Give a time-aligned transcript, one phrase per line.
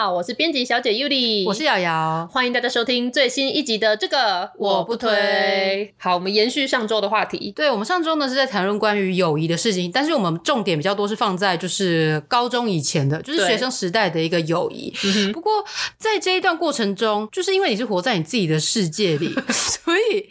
[0.00, 5.94] 好，我是编辑小姐 Yuli，我是瑶瑶，欢迎大家收听最新一集的这个我不推。
[5.98, 7.52] 好，我们延续上周的话题。
[7.54, 14.90] 对，我们上周呢是在谈论关于友谊的事情，但是我们重点比较多是放在就是高中以前的，就是学生时代的一个友谊。
[15.34, 15.62] 不过
[15.98, 20.26] 在这一段过程中，就是因为你是活在你自己的世界里， 所以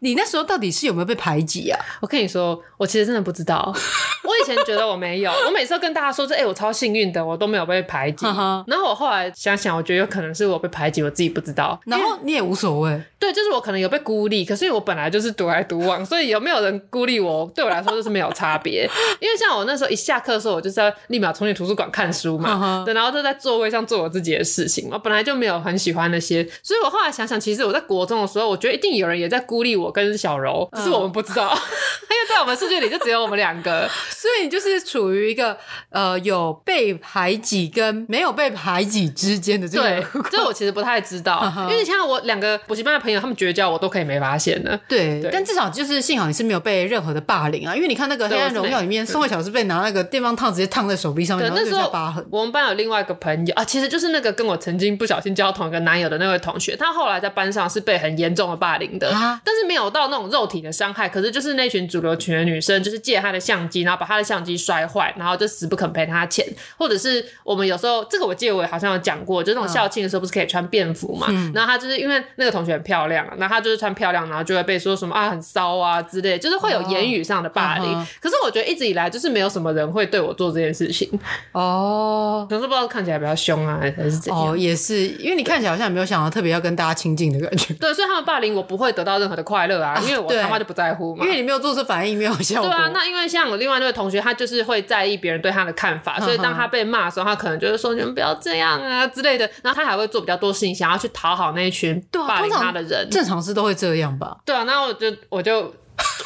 [0.00, 1.80] 你那时候到底是有没有被排挤啊？
[2.02, 3.74] 我跟你说，我其实真的不知道。
[4.24, 8.26] 我以前觉得我没有，我每次都跟大家说这，哎、欸，我超幸运的，我都没有被排挤。
[8.26, 8.34] 然
[8.78, 9.13] 后我后来。
[9.34, 11.80] 想想，我觉得有可能是我被排挤，我自己不知道。
[11.86, 18.88] 然后你也无所谓，对，就是我可能有被孤立，可是我本来就是独来独往，所以有没有人孤立我，对我来说就是没有差别。
[19.20, 24.88] 因为像我那时候一下课的时候，我就是要立马冲去图书馆看书嘛，对，然后就在座位上做我自己的事情。
[24.90, 35.56] 我本来就没有很喜欢那些，所以我后来想想，其实我在国中的时候，我觉得一定有人也在孤立我跟小柔，只是我们不知道， 因为在我们世界里就只有我们两个，所以你就是处于一个
[35.90, 40.02] 呃有被排挤跟没有被排挤之间的这个。
[40.30, 44.78] 这我其实不太知道，因为你像我两个补习班的朋友，他们绝交我都可以没发现的。
[44.88, 52.24] 对，对，但至少就是幸好你是没有被任何的霸凌啊，因为你看那个《黑暗荣耀》里面，宋慧乔是被拿那个电棒烫直接烫在手臂上面，然后留下疤痕。
[52.30, 59.10] 我们班有另外一个朋友啊，其实就是那个跟我曾经不小心交同一个男友的那位同学，他后来在班上是被很严重的霸凌的，
[59.44, 66.46] 但是没有到那种肉体的伤害，可是就是那群主流群的女生，就是借他的相机，然后把他的相机摔坏，然后就死不肯赔他钱，
[66.76, 77.92] 或者是我们有时候这个我借我也好像有讲过，就那种校庆的时候不是可以穿便服嘛，嗯、然后他就是因为那个同学很漂亮，然后他就是穿漂亮，然后就会被说什么啊很骚啊之类，就是会有言语上的霸凌。
[77.92, 81.08] 哦、可是我觉得一直以来就是没有什么人会对我做这件事情
[81.52, 84.52] 哦，可是不知道看起来比较凶啊，还是怎样？
[84.52, 87.74] 哦，也是因为你看起来好像没有想到特别要跟大家亲近的感觉。
[87.74, 92.70] 对，所以他们霸凌我不会得到任何的快乐啊，因为我他妈就不在乎嘛，因为你没有做出反应，没有效果。
[92.70, 103.08] 对啊，那因为像我另外那位同学，他就是会在意别人对他的看法，所以当他被骂的时候，他可能就是说你们不要这样啊之类的，然后他还会做比较多事情，想要去讨好那一群霸凌他的人。
[103.10, 104.36] 正常是都会这样吧？
[104.44, 105.74] 对啊，那我就我就。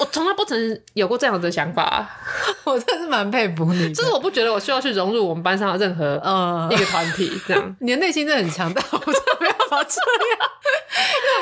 [0.00, 2.08] 我从来不曾有过这样的想法，
[2.64, 3.92] 我真的是蛮佩服你。
[3.92, 6.14] 就是我不觉得我需要去融入我们班上的任何
[6.70, 7.76] 一个团体，这样。
[7.80, 9.14] 你的内心真的很强大，我真
[9.68, 10.50] 的没有办法这样。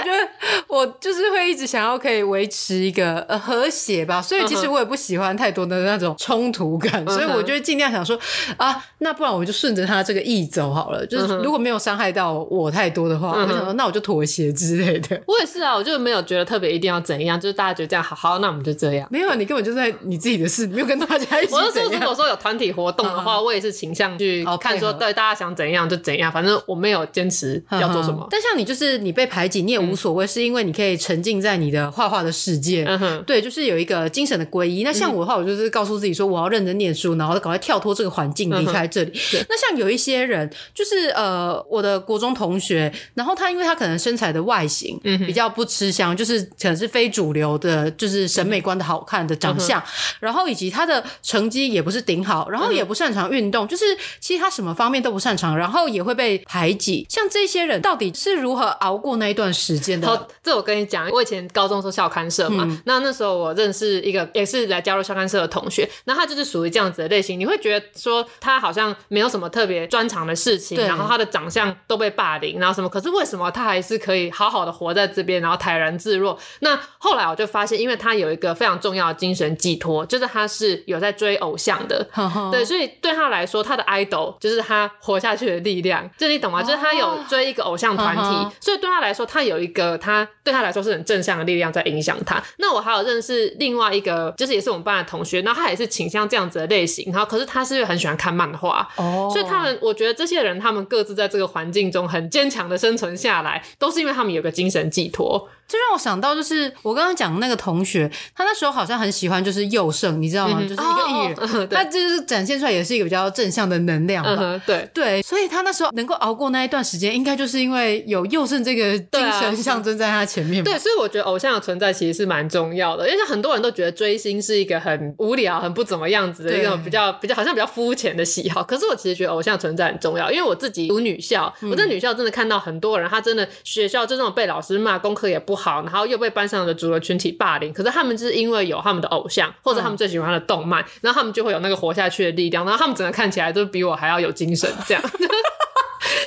[0.05, 8.19] 因为我觉得我就是会一直想要可以维持一个呃和谐吧，所以其实我也不喜欢太多的那种冲突感，所以我就会尽量想说
[8.57, 11.07] 啊，那不然我就顺着他这个意走好了。
[11.07, 15.21] 就是如果没有伤害到我太多的话，我想说那我就妥协之类的。
[15.27, 18.17] 我也是啊，我就没有觉得特别一定要怎样，就是大家觉得这样好。
[18.17, 19.07] 好，那我们就这样。
[19.11, 21.53] 没有，你根本就在你自己的事，没有跟大家一起。
[21.55, 28.16] 我是说，如果说有团体活动的话，我也是倾向去看说，对大家想怎样就怎样，反正我没有坚持要做什么。
[28.31, 32.87] 但像你，就是你被排挤，你也无所谓，是因为你可以沉浸在你的画画的世界。
[33.27, 34.83] 对，就是有一个精神的皈依。
[34.83, 39.13] 那像我的话，我就是告诉自己说，我要认真念书，然后赶快跳脱这个环境，离开这里。
[39.49, 49.83] 那像有一些人，就是呃，我的国中同学，然后他因为他可能身材的外形比较不吃香，就是可能是非主流的，就是审美观的好看的长相，
[50.21, 53.85] 然后以及他的成绩也不是顶好，然后也不擅长运动，就是
[54.21, 57.07] 其实他什么方面都不擅长，然后也会被排挤。
[57.09, 60.07] 像这些人到底是如何熬过那一段时间的？
[60.07, 67.39] 好，这我跟你讲，我以前高中时候校刊社嘛，嗯、那那时候我认识一个也是来加入校刊社的同学，那他就是属于这样子的类型。
[67.39, 72.89] 你会觉得说他好像没有什么特别专长的事情，然后他的长相都被霸凌，然后什么？
[72.89, 76.39] 可是为什么他还是可以好好的活在这边，然后泰然自若？
[76.61, 82.07] 那后来我就发现，因为他有一个非常重要的精神寄托，就是他是有在追偶像的，
[82.53, 86.63] 对，所以对他来说，他的 idol 就是他活下去的力量，就你懂吗？
[86.63, 92.43] 就是他有追一个偶像团体，所以对他来说，他有一个他对他来说是很正向的力量在影响他。
[92.59, 105.49] 那我还有认识另外一个，就是也是我们班的同学，那他也是倾向这样子的类型，然后可是他是很喜欢看漫画，哦，所以他们我觉得这些人他们各自在这个环境中很坚强的生存下来，都是因为他们有个精神寄托。
[105.69, 110.61] 这让我想到，就是我刚刚讲的那个同学，他那时候好像很喜欢就是佑胜，你知道吗？
[110.63, 114.37] 就是一个艺人，哦、 他就是展现出来也是一个比较正向的能量吧。
[114.39, 120.63] 嗯、对对，所以他那时候能够熬过那一段时间，应该就是因为有佑胜这个精神象征在他前面。
[120.63, 128.63] 对，所以我觉得偶像的存在其实是蛮重要的，因为很多人都觉得追星是一个很无聊、很不怎么样子的一种比较比较好像比较肤浅的喜好。
[128.63, 137.73] 可是我其实觉得偶像存在很重要，因为我自己读女校，我在女校真的看到很多人，他真的学校就这种被老师骂，功课也不好，然后又被班上的主流群体霸凌。
[137.73, 145.03] 可是他们就是因为有他们的偶像，或者他们最喜欢的动漫，然后他们就会有那个活下去的力量，然后他们整个看起来都比我还要有精神，这样。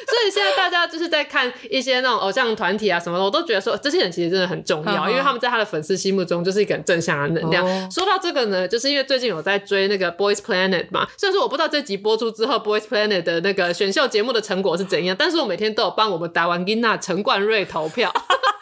[0.10, 7.66] 所以现在大家就是在看一些那种偶像团体啊什么的，我都觉得说这些人其实真的很重要，因为他们在他的粉丝心目中就是一个很正向的能量。
[7.66, 18.12] 哦、说到这个呢，就是因为最近有在追那个 Boys Planet 嘛，虽然说我不知道这集播出之后 Boys Planet 的那个选秀节目的成果是怎样，但是我每天都有帮我们台湾囡仔陈冠瑞投票。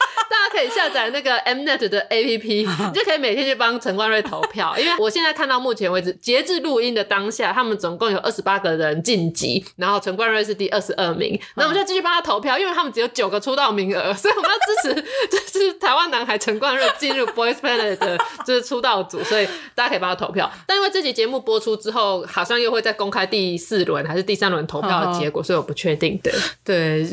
[0.51, 4.75] 可以下载那个 Mnet 的 APP， 你就可以每天去帮陈冠瑞投票。
[4.77, 11.39] 因为我现在看到目前为止，截至录音的当下，他们总共有二十八个人晋级，然后陈冠瑞是第二十二名。
[11.55, 20.51] 那我们就继续帮他投票，因为他们只有九个出道名额， 所以我们要支持 就是台湾男孩陈冠瑞进入 Boys Planet 的就是出道组，所以大家可以帮他投票。
[20.65, 26.19] 但因为这集节目播出之后，好像又会再公开第四轮还是第三轮投票的结果，所以我不确定。
[26.23, 26.33] 对
[26.63, 27.07] 对，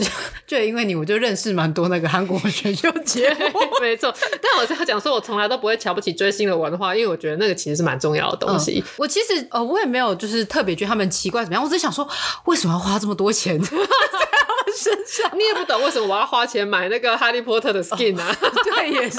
[0.47, 3.24] 就因为你，我就认识蛮多那个韩国选秀节。
[3.81, 8.82] 没错，但我是要讲说，我从来都不会瞧不起追星的文化，因为我觉得那个其实是蛮重要的东西。
[8.97, 12.09] 我其实呃，我也没有就是特别觉得他们奇怪怎么样，我只是想说，
[12.44, 13.61] 为什么要花这么多钱
[14.76, 15.31] 身上？
[15.37, 18.37] 你也不懂为什么我要花钱买那个哈利波特的 skin 啊？
[18.41, 19.19] 哦、 对，也是，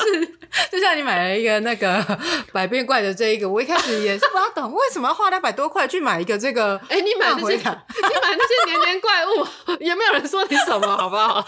[0.72, 2.04] 就像你买了一个那个
[2.52, 6.80] 百变怪的这一个，我一开始也是不懂为什么要花两百多块去买一个这个。
[6.90, 11.46] 哎，你买那些， 你买那些年年怪物，也没有人说你什么，好不好？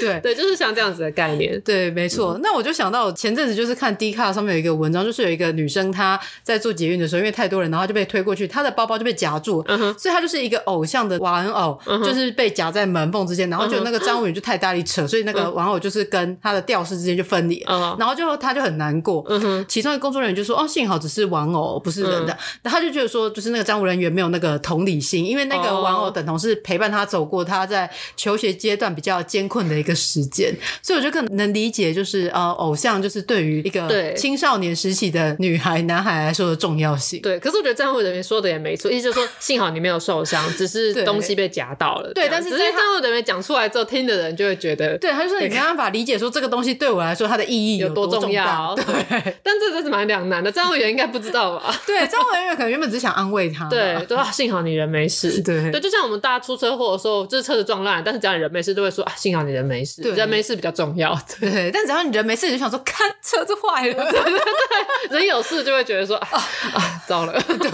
[0.00, 1.60] 对对，就是像这样子的概念。
[1.62, 2.32] 对，没错。
[2.34, 9.64] 嗯那我就想到前阵子就是看 Dcard 上面有一个文章，就是有一个女生她在做捷运的时候，因为太多人，然后就被推过去，她的包包就被夹住，
[9.98, 22.32] 所以她就是一个偶像的玩偶，嗯、就是被夹在门缝之间，然后就那个张文宇就太大力扯，所以那个玩偶就是跟他的吊饰之间就分离，嗯、然后就他就很难过，嗯哼，其中一个工作人员就说：“哦，幸好只是玩偶，不是人的。
[22.32, 30.52] 嗯”然后他就觉得说，就是那个站务人员没有那个同理心，因为那个玩偶等同是陪伴他走过他在求学阶段比较艰困的一个时间，
[30.82, 33.18] 所以我就可能理解，就是呃，偶像就是。
[33.28, 37.38] 对于一个青少年时期的女孩、男孩来说的重要性，对。
[37.38, 42.10] 可是我觉得站务人员说的也没错，意思就是说，幸好你没有受伤，只是东西被夹到了。
[42.14, 48.74] 对，但是这些站务人员讲出来之后，听的人就会觉得，对，他就说你没办法理解说这个东西对我来说它的意义有多重要。
[48.74, 48.84] 对，
[49.42, 50.50] 但这真是蛮两难的。
[50.50, 51.74] 站务员应该不知道吧？
[51.86, 53.68] 对，站务人员可能原本只想安慰他。
[53.68, 55.40] 对，对啊，幸好你人没事。
[55.42, 60.02] 对，对，就像我们大家出车祸的时候，就是车子撞烂，但是只要你人没事，都会说啊，幸好你人没事。
[60.02, 61.16] 人没事比较重要。
[61.40, 64.10] 对，但只要你人没事，你就想说，看车子坏了。
[64.10, 66.28] 对对对，人有事就会觉得说啊
[66.74, 67.70] 啊，糟了，对，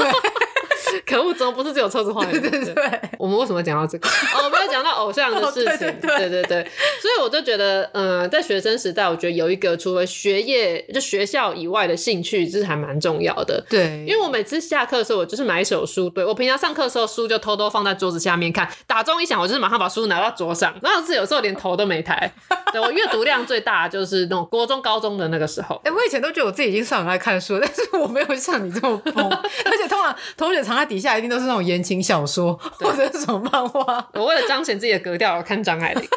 [1.06, 2.24] 可恶，怎么不是只有车子坏？
[2.30, 4.08] 对对对，我们为什么讲到这个？
[4.36, 6.62] 哦，我们要讲到偶像的事情，对对对，
[7.00, 13.64] 所以我就觉得，嗯，在学生时代，我觉得有一个除了学业就学校以外的兴趣，这是还蛮重要的。
[13.68, 22.32] 对，因为我每次下课的时候，我就是买一手书，对，我平常上课的时候，书就偷偷放在桌子下面看，打钟一响，我就是马上把书拿到桌上，然后是有时候连头都没抬。
[22.72, 25.76] 对，我阅读量最大就是那种国中、高中的那个时候。
[25.84, 29.24] 哎、欸，我以前都觉得我自己已经算很爱看书，但是我没有像你这么疯。
[29.64, 34.06] 而且通常同学藏在底下一定都是那种言情小说或者是什么漫画。
[34.12, 36.08] 我为了彰显自己的格调，我看张爱玲。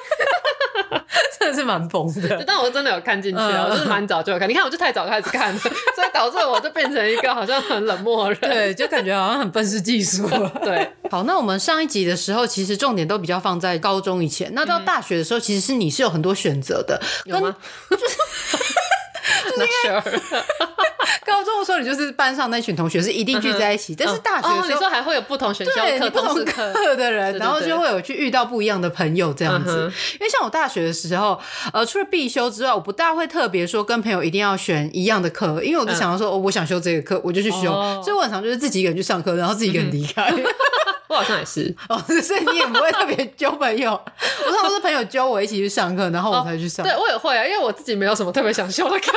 [1.40, 4.50] 真的是蛮疯的，但我真的有看进去啊，我就是蛮早就有看。
[4.50, 5.60] 你看，我就太早开始看了，
[5.96, 10.28] 所以导致我就变成一个好像很冷漠的人，对，就感觉好像很愤世嫉俗。
[10.64, 17.56] 对，好，那我们上一集的时候，其实重点都比较放在高中以前，那到大学的时候，其实是你是有很多选择的，有吗？
[21.26, 29.92] 高中的时候，你就是班上那群同学是一定聚在一起，但是大学的时候，你说还会有不同选校课、不同课的人，然后就会有去遇到不一样的朋友这样子。
[30.14, 31.40] 因为像我大学的时候，
[31.74, 37.68] 呃，除了必修之外，我不大会特别说跟朋友一定要选一样的课，因为我就想要说，哦，我想修这个课，我就去修。
[38.04, 40.34] 所以我很常就是自己一个人去上课，然后自己一个人离开。
[41.08, 43.92] 我好像也是， 哦，所以你也不会特别揪朋友。
[43.92, 46.86] 我通常都是朋友揪我一起去上课，然后我才去上。
[46.86, 49.12] 对，我也会啊，因为我自己没有什么特别想修的课。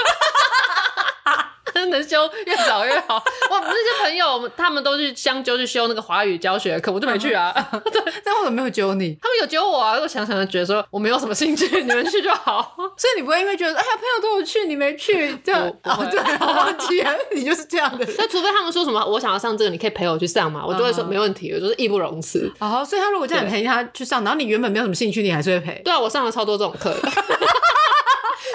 [1.87, 3.17] 能修越早越好。
[3.51, 7.53] 我那些朋友，他们都去相揪去修那个华语教学课，我就没去啊。
[7.93, 9.17] 对， 但我怎么没有揪你？
[9.21, 9.99] 他们有揪我啊。
[10.01, 12.75] 我想想就觉得说我没有什么兴趣，你们去就好。
[12.97, 15.67] 所以你不会因为觉得哎呀，朋友都有去，你没去这样？
[15.85, 18.07] 哦，对，忘记了，你就是这样的。
[18.19, 22.53] 那除非他们说什么，我想要上这个，你可以陪我去上嘛，我就会说没问题，我就是义不容辞。
[22.59, 25.81] 好，所以他如果叫你陪他去上，然后你原本没有什么兴趣，你还是会陪。
[25.85, 26.95] 对啊，我上了超多这种课。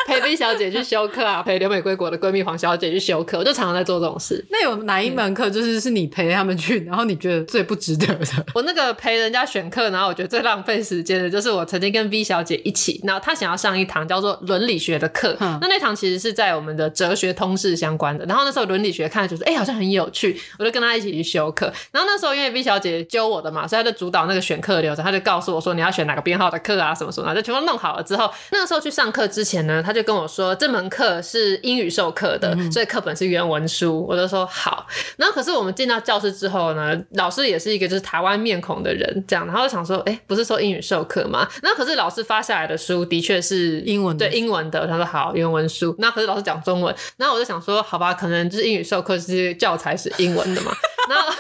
[0.08, 4.46] 陪 B 小姐去修课啊，陪留美归国的闺蜜黄小姐去修课，我就常常在做这种事。
[4.52, 8.26] 那有哪一门课就是是你陪他们去，然后你觉得最不值得的？
[8.54, 18.24] 我那个陪人家选课，然后我觉得最浪费时间的，就是我曾经跟 V 小姐一起，然后她想要上一堂叫做伦理学的课，嗯、那那堂其实是在我们的哲学通识相关的。
[18.26, 21.66] 然后那时候伦理学看的就是，哎、欸，好像很有趣，我就跟她一起去修课。
[21.92, 34.06] 然后那时候因为 V 小姐揪我的嘛，所以她就主导那个选课流程，她就告诉我说你要选哪个编号的课啊，什么什么的，就全部弄好了之后，那个时候去上课之前呢，她就跟我说这门课是英语授课的，嗯、所以课本是原文书。
[34.08, 34.86] 我就说好。
[35.18, 41.48] 然后可是我们进到教室之后呢，老师也是一个就是台湾面孔的人，这样，然后就想说，哎、欸，不是说英语授课吗？
[41.64, 44.86] 那可是老师发下来的书的确是英文的，对英文的。
[44.86, 45.96] 他说好，原文书。
[46.00, 50.72] 那可是老师讲中文，那我就想说，好吧，可能就是英语授课是教材是英文的嘛。
[51.10, 51.32] 然后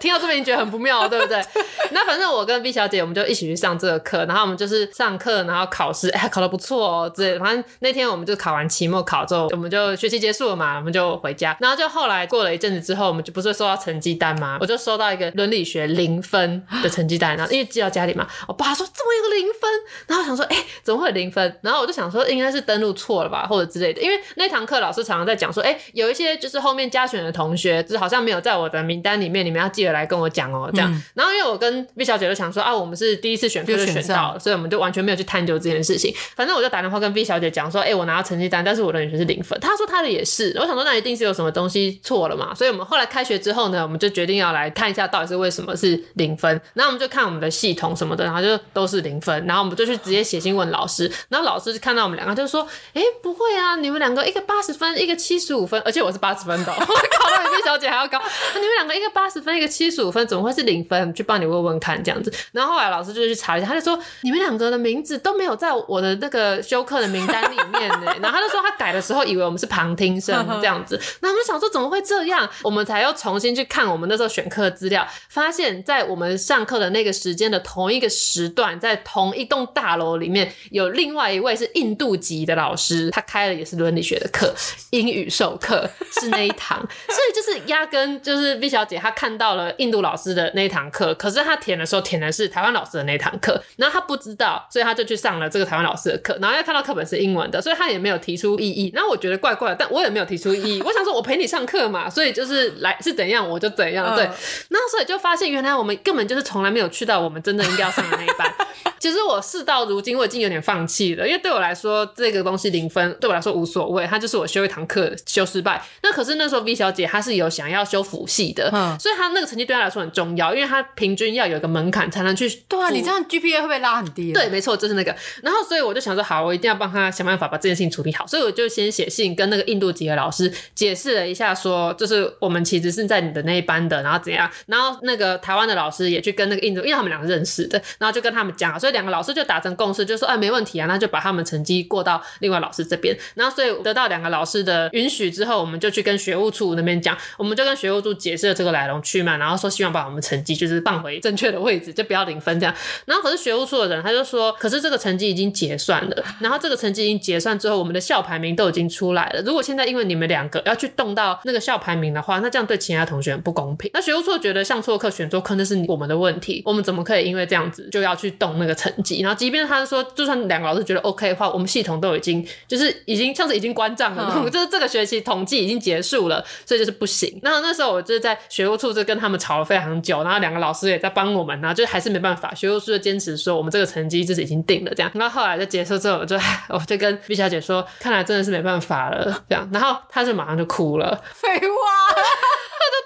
[0.00, 1.42] 听到这边你觉得很不妙，对不对？
[1.92, 7.12] 那反正我跟 B 小姐我们就一起去上这个课，然后我们就是上课，然后考试，哎，考的不错哦。
[7.14, 11.56] 之类的，反正那天我们就考完期末考之后，我们就学期结束了嘛，我们就回家。
[11.60, 14.58] 然后就后来过了一阵子之后，我们就不是收到成绩单吗？
[14.60, 19.70] 我就收到一个伦理学零分的成绩单，然后因为寄到家里嘛，我爸说怎么有个零分？
[20.06, 21.58] 然后我想说，哎，怎么会有零分？
[21.62, 24.00] 然后我就想说，应该是登录错了吧，或者之类的。
[24.00, 30.90] 因为那堂课老师常常在讲说，哎，有一些就是后面加选的同学，就是好像没有在我的名单里面，你们要记得来跟我讲哦，这样。
[30.92, 36.14] 嗯、然后因为我跟 B 小姐就想说啊，我们是第一次选课就选到了，所以我们就完全没有去探究这件事情。
[36.34, 39.58] 反正我就打电话跟 B 小姐讲说，哎、欸，我拿到成绩单，但是我的女生是零分。
[39.60, 40.56] 她说她的也是。
[40.58, 42.54] 我想说那一定是有什么东西错了嘛。
[42.54, 46.50] 所以我们后来开学之后呢，我们就决定要来看一下到底是为什么是零分。
[46.74, 49.46] 然后我们就看我们的系统什么的，然后就都是零分。
[49.46, 51.10] 然后我们就去直接写信问老师。
[51.28, 52.62] 然后老师就看到我们两个，就说，
[52.94, 58.18] 哎、欸，不会啊，你们两个一个八十分，一个七十五分，而且我是八十分的， 我考的比 B 小姐还要高。
[58.54, 61.12] 你们两个一个八十分，一个七十五分，怎么会是零分？
[61.12, 68.14] 去帮你问问看这样子，然后后来老师就去查一下，他就说你们两个的名字都没有在我的那个修课的名单里面呢。
[68.22, 72.48] 然后他就说他改的时候以为我们是旁听生这样子， 那我们想说怎么会这样？
[72.62, 84.54] 我们才又重新去看我们那时候选课资料，发现在我们上课的那个时间的同一个时段，在同一栋大楼里面有另外一位是印度籍的老师，他开的也是伦理学的课，
[84.90, 85.88] 英语授课
[86.20, 91.14] 是那一堂，所以就是压根就是 B 小姐她看到了印度老师的那一堂课。
[91.14, 98.90] 可是她填的时候填的是台湾老师的那堂课，然后她不知道，所以她就去上了这个台湾老师的课，然后又看到课本是英文的，所以她也没有提出异议。
[98.94, 100.82] 然后我觉得怪怪的，但我也没有提出异议。
[100.82, 104.24] 我想说，我陪你上课嘛，所以就是来是怎样我就怎样， 对。
[104.24, 108.52] 然后所以就发现，原来我们根本就是从来没有去到我们真的应该要上的那一班。
[108.98, 115.80] 其实我事到如今，我已经有点放弃了，因为对我来说，这个东西零分对我来说无所谓，它就是我修一堂课修失败。
[116.02, 122.48] 那可是那时候 V 小姐她是有想要修辅系的，嗯，所以他那个成绩对他来说很重要，因为他平均要有一个门槛才能去。
[122.68, 124.32] 对啊，你这样 GPA 会不会拉很低？
[124.32, 125.14] 对，没错，就是那个。
[125.42, 128.26] 然后所以我就想说，好，我一定要帮他想办法把这件事情处理好。
[128.26, 134.50] 所以我就先写信跟那个印度籍的老师解释了一下，说就是我们其实是在你的那一班的，然后怎样。
[134.66, 143.16] 然后那个台湾的老师也去跟那个印度，因为他们两个认识的，然后就跟他们讲，所以两个老师就达成共识，就说哎，没问题啊，那就把他们成绩过到另外老师这边。
[143.34, 152.74] 然后所以得到两个老师的允许之后，我们就去跟学务处那边讲，我们就跟学务处解释了这个来龙去脉，然后说希望把我们成绩就是放回正确的位置，就不要零分这样。
[153.04, 159.42] 然后可是学务处的人他就说，可是这个成绩已经结算了，然后这个成绩已经结算之后，我们的校排名都已经出来了。
[159.42, 163.90] 如果现在因为你们两个要去动到那个校排名的话，那这样对其他同学很不公平。
[163.94, 169.20] 那学务处觉得上错课选错课那是我们的问题，我们怎么可以因为这样子就要去动那个成绩？
[169.20, 170.04] 然后即便他说。
[170.14, 177.38] 就算两个老师觉得 OK 的话，我们系统都已经就是已经像是已经关账了，嗯、就是这个学期统计已经结束了，所以就是不行。
[177.42, 182.54] 然后那时候我就在学务处就跟他们吵了非常久，然后两个老师也在帮我们，然后就还是没办法。
[182.54, 185.10] 学务处就坚持说我们这个成绩就是已经定了这样。
[185.14, 186.36] 然后后来就结束之后，我就
[186.68, 189.68] 我就跟毕小姐说，看来真的是没办法了这样。
[189.72, 191.66] 然后她就马上就哭了， 废话。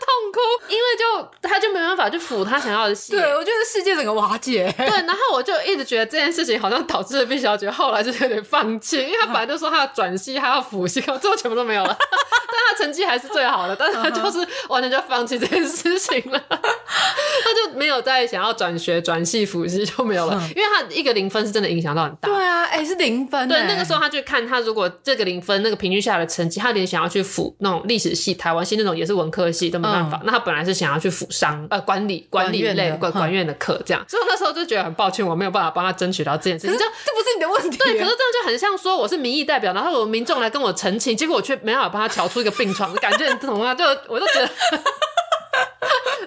[0.03, 3.13] 痛哭，因为就他就没办法去辅他想要的戏。
[3.13, 4.73] 对，我觉得世界整个瓦解。
[4.77, 11.97] 对，然后我就一直觉得这件事情好像导致了毕小姐后来就有点放弃，因为她本来就说她要转系，她要辅系，最后全部都没有了。
[12.01, 16.43] 但她成绩还是最好的，但是她就是完全就放弃这件事情了。
[16.49, 22.29] 他就没有再想要转学、转系、辅系就没有了，因为他一个零分是真的影响到很大。
[22.29, 23.47] 对啊，哎、欸，是零分。
[23.49, 30.17] 对，那个时候他就看他如果这个零分那个平均下来的成绩，他连想要去辅那种历史系、台湾系那种也是文科系都没办法。
[30.19, 36.77] 嗯、那他本来是想要去辅商呃管理管理类管管院的课这样，所以那时候就觉得很抱歉，我没有办法帮他争取到这件事情。
[36.79, 37.77] 这这不是你的问题。
[37.77, 43.75] 对，可是这样就很像说我是民意代表，然后有民众来跟我澄清，结果我却没办法帮他调出一个病床，感觉你懂吗？
[43.75, 44.49] 就我就觉得。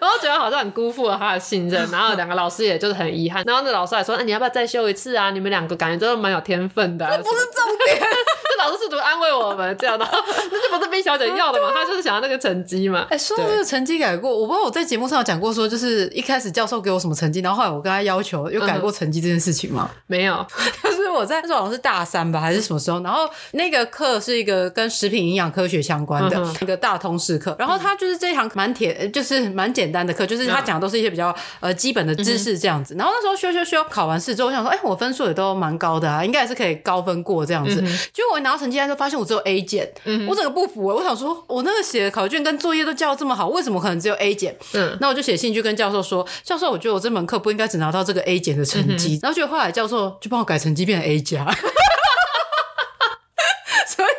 [0.06, 3.44] 然后觉得好像很辜负了他的信任，然后两个老师也就是很遗憾。
[3.44, 5.32] 然后那老师还说：“那、啊、你要不要再修一次啊？
[5.32, 8.00] 你们两个感觉都是蛮有天分的、啊。”这不是重点，
[8.48, 13.08] 这老师试图安慰我们这样的，那就不是 B 小姐要的嘛，她就是想要那个成绩嘛。
[13.10, 19.90] 哎、欸，说到这个成绩改过，我不知道我在节目上有讲过说，就是一开始教授给我什么成绩，然后后来我跟他要求有改过成绩这件事情吗？
[19.92, 20.46] 嗯、没有，
[20.84, 32.96] 就是我在那时候好像是大三吧，还是什么时候，然后那个课是一个跟食品营养科学相关的一个大通识课，然后他就是这一堂蛮铁，就是蛮简单的课，就是他讲的都是一些比较呃基本的知识这样子。
[32.98, 37.75] 然后那时候修修修考完试之后，我想说，哎、欸，我分数也都蛮高的啊，应该也是可以高分过这样子。
[38.12, 40.96] 结果我一拿到成绩单，就发现我只有 A 减，嗯、我整个不服、欸。
[40.96, 44.58] 我想说，我那个写的考卷跟作业都教的这么好，为什么可能只有 A 减？
[44.74, 49.16] 嗯，那我就写信去跟教授说，教授，我觉得我这门课不应该只拿到这个 A 减的成绩。
[49.16, 51.46] 嗯、然后结果后来教授就帮我改成绩变成 A 加。
[53.88, 54.10] 所以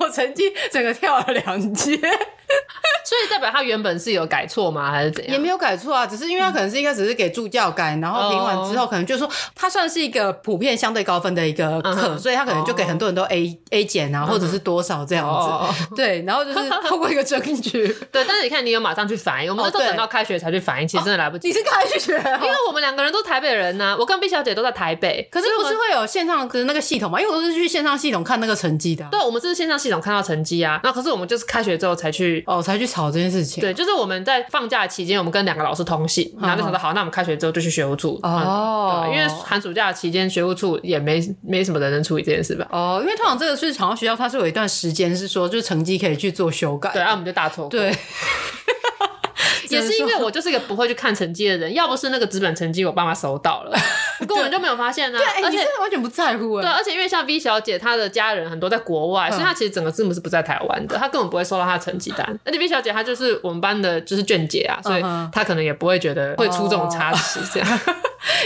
[0.00, 2.00] 我成绩整个跳了两阶。
[3.04, 4.90] 所以代表他原本是有改错吗？
[4.90, 5.32] 还是怎样？
[5.32, 15.26] 也没有改错啊，只是因为他可能是一开始是给助教改，然后评完之后可能就是说他算是一个普遍相对高分的一个课，所以他可能就给很多人都 A A 减啊，或者是多少这样
[15.78, 15.94] 子。
[15.94, 17.86] 对，然后就是透过一个证据。
[18.10, 21.48] 对，但是你看你有马上去反应，我们都等到开学才去反应，其实真的来不及。
[21.48, 22.12] 你是开学？
[22.16, 27.20] 因为我们两个人都台北人呐，我跟 B 小姐都在台北，可是不是会有线上的那个系统吗？
[27.20, 29.06] 因为我都是去线上系统看那个成绩的。
[29.12, 33.60] 对，我们是线上系统看到成绩啊，那可是我们就是开学之后才去哦，才去吵这件事情。
[33.60, 33.72] 对。
[33.72, 42.66] 就是我们在放假期间，我们跟两个老师通信，然后就想说好，那我们开学之后就去学务处哦、嗯，因为寒暑假期间学务处也没没什么人能处理这件事吧？
[42.70, 47.70] 哦，因为通常这个是好像学校它是有一段时间是说，就是成绩可以去做修改，对，然后我们就大错过。
[47.70, 47.94] 对。
[49.68, 53.78] 也是因为我就是一个不会去看成绩的人，要不是那个纸本成绩我爸妈收到了，
[54.26, 55.22] 根本就没有发现呢、啊。
[55.22, 56.60] 对，而且完全不在乎。
[56.60, 62.26] 对，而且因为像 V 小姐她的家人很多在国外，所以她其实整个字母是不在台湾的，她根本不会收到她的成绩单。
[62.44, 67.68] 而且 V 小姐她就是我们班的就是卷姐啊，所以她可能也不会觉得会出这种差池这样。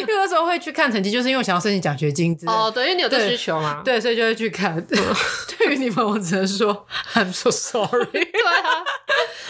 [0.01, 2.53] 因为那时候会去看成绩，就是因为我想要申请奖学金之类。
[2.53, 3.81] 哦，对，因为你有这个需求嘛。
[3.85, 4.81] 对，所以就会去看。
[4.87, 8.07] 对于你们，我只能说 I'm so sorry。
[8.11, 8.85] 对啊。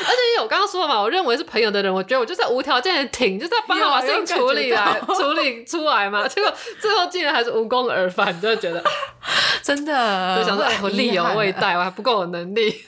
[0.02, 6.26] 而且因为我刚刚说了嘛，我认为是朋友的人，我觉得我就是在无条件的挺，就是要帮他把事情处理来 处理出来嘛。
[6.26, 8.82] 结果最后竟然还是无功而返，你就会觉得
[9.62, 12.84] 真的，就想说哎我力有未逮，我还不够有能力。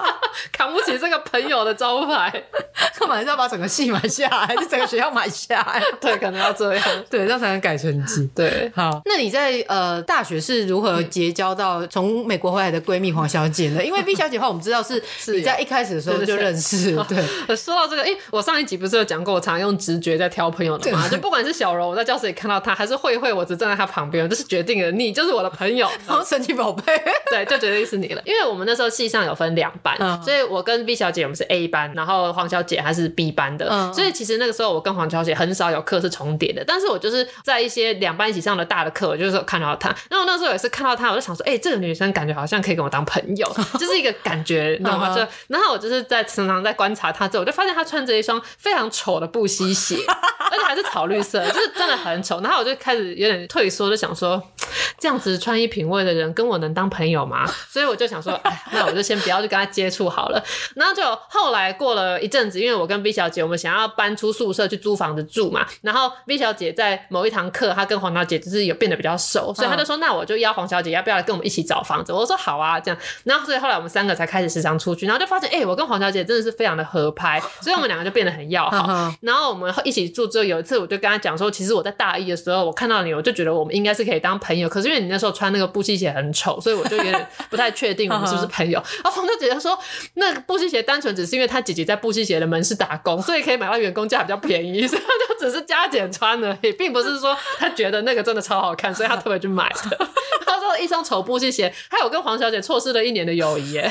[0.52, 2.30] 扛不起这个朋友的招牌，
[2.98, 5.82] 干嘛要把整个系买下来，还是整个学校买下来？
[6.00, 8.28] 对，可能要这样，对，这样才能改成绩。
[8.34, 13.84] 对，好，那你在呃大学是如何结交到从美国回来的闺蜜黄小姐呢？
[13.84, 16.96] 因为 B 小姐的话，我们知道是你在一开始的时候就认识。
[17.08, 21.08] 对，说到这个，哎，我上一集不是有讲过，我常用直觉在挑朋友的嘛？
[21.08, 26.84] 就不管是小柔，我在教室里看到她，还是慧慧，我只站在她旁边，就是决定了，你就是我的朋友，然后神奇宝贝，
[27.30, 28.22] 对，就决定是你了。
[28.24, 29.96] 因为我们那时候系上有分两班。
[30.22, 33.68] 所以我跟 B 小姐我们是 A 班，然后黄小姐她是 B 班的。
[33.70, 36.64] 嗯，所以其实那个时候我跟黄小姐很少有课是重叠的。
[36.66, 39.94] 但是我就是在一些两班一起上的大的课，我就是看到她。
[40.08, 43.46] 然后那时候也是看到她，我就想说，哎、欸，这个女生感觉好像可以跟我当朋友，
[43.78, 45.14] 就是一个感觉，你知道吗？
[45.14, 49.96] 就然后我就是在常常在观察她之后，我就发现她穿着一双非常丑的布西鞋，
[50.50, 52.40] 而且还是草绿色，就是真的很丑。
[52.40, 54.42] 然后我就开始有点退缩，就想说，
[54.98, 57.46] 这样子穿衣品味的人跟我能当朋友吗？
[57.68, 60.42] 所以我就想说， 哎，那我就先不要去跟她接触好了。
[60.76, 79.12] 然后就后来过了一阵子，因为我跟 B 小姐我们想要搬出宿舍去租房子住嘛，然后 B 小姐在某一堂课，她跟黄小姐就是有变得比较熟，所以她就说：“那我就邀黄小姐要不要来跟我们一起找房子？”我说：“好啊。”这样，然后所以后来我们三个才开始时常出去，然后就发现，哎、欸，我跟黄小姐真的是非常的合拍， 所以我们两个就变得很要好。
[79.20, 84.68] 然后我们一起住之后，有一次我就跟她讲说：“其实我在大一的时候，我看到你，我就觉得我们应该是可以当朋友。
[84.68, 89.78] 可是因为你那时候穿那个布希鞋很丑，所以我就有点不太确定我们是不是朋友。”然后黄小姐就说
[90.14, 99.96] ：“那布鞋鞋单纯只是因为他姐姐在布鞋鞋的门市打工，所以可以买到员工价比较便宜， 所以他就只是加减穿而已，并不是说他觉得那个真的超好看，所以他特别去买的。
[100.44, 103.90] 他说一双丑布鞋，还有跟黄小姐错失了一年的友谊耶。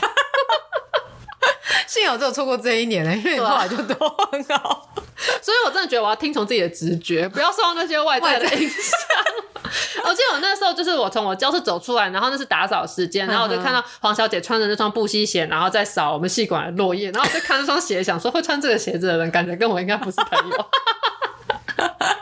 [1.91, 3.95] 幸好只有错过这一年呢，因为后来就都
[4.31, 4.89] 很好。
[5.43, 8.79] 所以我真的觉得我要听从自己的直觉，不要受到那些外在的影响。
[10.05, 20.65] 我记得我那时候就是我从我教室走出来，然后那是打扫时间，然后我就看到黄小姐穿着那双布希鞋，然后在扫我们系馆的落叶，然后我就看那双鞋，想说会穿这个鞋子的人，感觉跟我应该不是朋友。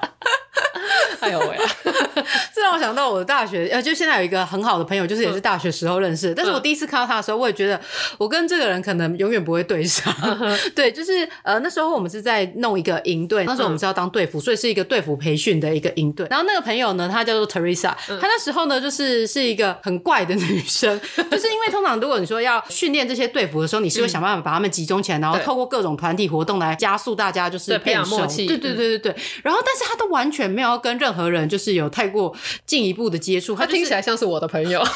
[1.20, 1.58] 哎呦喂！
[2.54, 6.36] 这让我想到我的大学，呃，就现在有一个很好的朋友，就是也是大学时候认识的。
[6.36, 7.80] 但是我第一次看到他的时候，我也觉得
[8.18, 10.14] 我跟这个人可能永远不会对上。
[10.76, 16.28] 对，就是呃，那时候我们是在弄一个营队，那时候我们是要当队服，所以是一个队服培训的一个营队。
[16.30, 28.26] 然后那个朋友呢，他叫做 Teresa，她那时候呢，就是是一个很怪的女生， 就是因为通常如果你说要训练这些队服的时候，你是会想办法把他们集中起来，然后透过各种团体活动来加速大家就是变熟。
[28.28, 29.16] 对对对对对。
[29.44, 34.84] 然后，但是他都完全没有跟任何人就是有太过进一步的接触，他听起来像是我的朋友。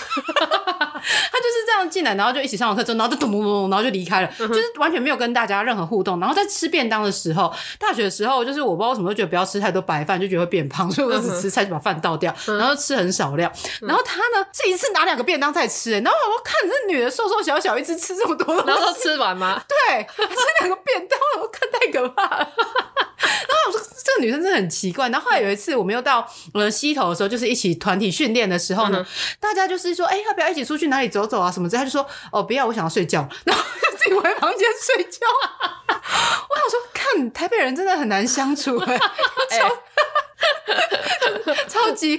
[1.83, 6.19] 样进来，然后就一起上完课之后，然后就咚咚咚，然后就离开了，就是完全没有跟大家任何互动。
[6.19, 13.51] 然后在吃便当的时候，大学的时候，就是我不知道为什么都觉得不要吃太多白饭，就觉得会变胖，所以我就只吃菜，就把饭倒掉，然后吃很少量。
[13.81, 19.61] 然后他呢，是一次拿两个便当在吃，然后我看这女的瘦瘦小小，一直吃这么多，然后都吃完吗？
[19.67, 22.49] 对，吃两个便当，我看太可怕了。
[23.23, 25.07] 然后我说这个女生真的很奇怪。
[25.09, 29.05] 然后后来有一次我们又到呃溪头的时候，就是一起团体训练的时候呢，嗯、
[29.39, 31.79] 大家就是说，哎、欸，要不要一起出去哪里走走啊什么之类？
[31.79, 33.27] 他就说，哦，不要，我想要睡觉。
[33.45, 35.19] 然后就自己回房间睡觉。
[35.89, 38.99] 我想说，看台北人真的很难相处哎、欸。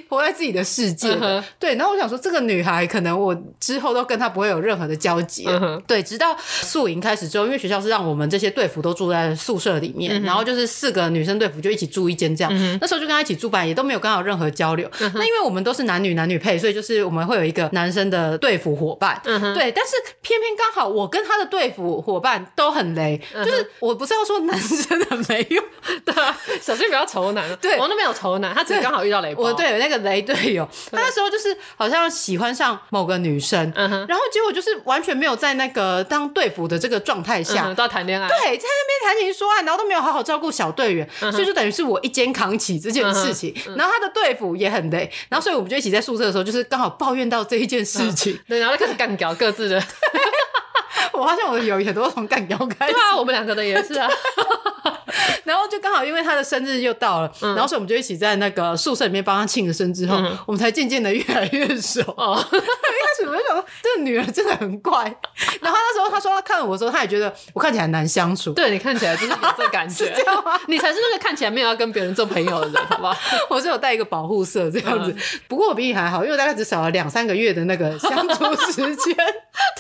[0.09, 1.43] 活在自己的世界，uh.
[1.59, 1.75] 对。
[1.77, 5.81] 然后我想说，这个女孩可能我之后都跟她不会有任何的交集，uh.
[5.87, 6.03] 对。
[6.03, 10.25] 直到宿营开始之后，因为学校是让我们这些队服都住在宿舍里面，uh.
[10.27, 12.53] 然后就是四个女生队服就一起住一间这样。
[12.53, 12.79] Uh.
[12.81, 14.89] 那时候就跟她一起住吧，也都没有跟她有任何交流。
[14.91, 15.11] Uh.
[15.15, 19.55] 那因为我们都是男女男女配，所以就是我们会有一个男生的队服伙伴，uh.
[19.55, 19.73] 对。
[19.73, 23.45] 但是偏偏刚好我跟他的队服伙伴都很雷，uh.
[23.45, 25.65] 就是我不是要说男生的没用，
[26.05, 27.45] 对啊，小心不要仇男。
[27.57, 29.43] 对，我那边有仇男，他只是刚好遇到雷包。
[29.43, 49.83] 我对有那个雷队友，他那时候就是好像喜欢上某个女生，然后结果就是完全没有在那个当队服的这个状态下都要谈恋爱，对，在那边谈情说爱，然后都没有好好照顾小队员，所以就等于是我一肩扛起这件事情，然后他的队服也很累，然后所以我们就一起在宿舍的时候，就是刚好抱怨到这一件事情，对，然后就开始干掉各自的。
[51.13, 54.11] 我发现我的友谊很多从干掉开始，对啊，我们两个的也是啊。
[55.45, 62.01] 然后就刚好因为他的生日又到了，然后所以我们就一起在那个宿舍里面帮他庆了生之后，我们才渐渐的越来越熟。
[62.17, 65.05] 哦，一开始我就想说，这个女人真的很怪。
[65.61, 68.53] 然后那时候他说他看我的时候，他也觉得我看起来很难相处。
[68.53, 70.59] 对，你看起来就是有这感觉， 这样吗？
[70.69, 73.17] 你才是那个看起来没有要跟别人做朋友的人，好不好？
[73.51, 75.15] 我是有带一个保护色这样子。
[75.49, 79.17] 不过我比你还好，因为我大概只少了两三个月的那个相处时间。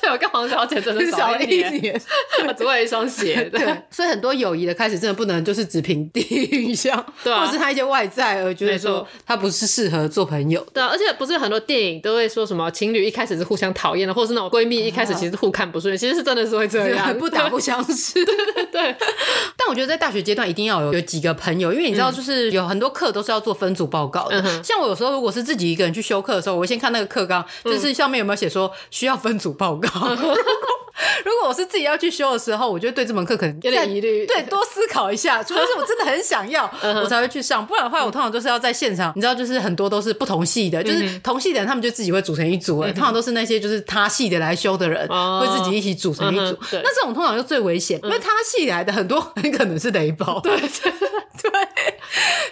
[0.01, 2.01] 对，我跟黄小姐真的少一年，
[2.57, 3.44] 只有一双鞋。
[3.51, 10.64] 对，所以很多友谊的开始真的不能就是只凭第一印象，对啊，或者是他一些外在而觉得说他不是适合做朋友。
[10.72, 18.14] 对啊，而且不是很多电影都会说什么情侣一开始是互相讨厌的，或者是那种闺蜜一开始其实互看不顺眼，其实是真的是会这样， 不打不相识。
[18.24, 18.96] 对对对。
[19.56, 24.62] 但我觉得在大学阶段一定要有有几个朋友，因为你知道，就是有很多课都是要做分组报告的。
[24.62, 29.88] 像我有时候如果是自己一个人去修课的时候，我会先看那个课纲，就是上面有没有写说需要分组报告。
[31.24, 35.42] 如果我是自己要去修的时候，我就对这门课可能有点疑虑，对，多思考一下。
[35.44, 36.70] 除非是我真的很想要，
[37.02, 37.66] 我才会去上。
[37.66, 39.12] 不然的话，我通常都是要在现场。
[39.16, 42.83] 你知道，就是很多都是不同系的，就是同系的人，他们就自己会组成一组。
[42.85, 46.57] 通常都是那些就是他系的来修的人，会自己一起组成一组。
[46.72, 50.40] 那这种通常就最危险，因为他系来的很多很可能是雷包。
[50.40, 50.70] 对对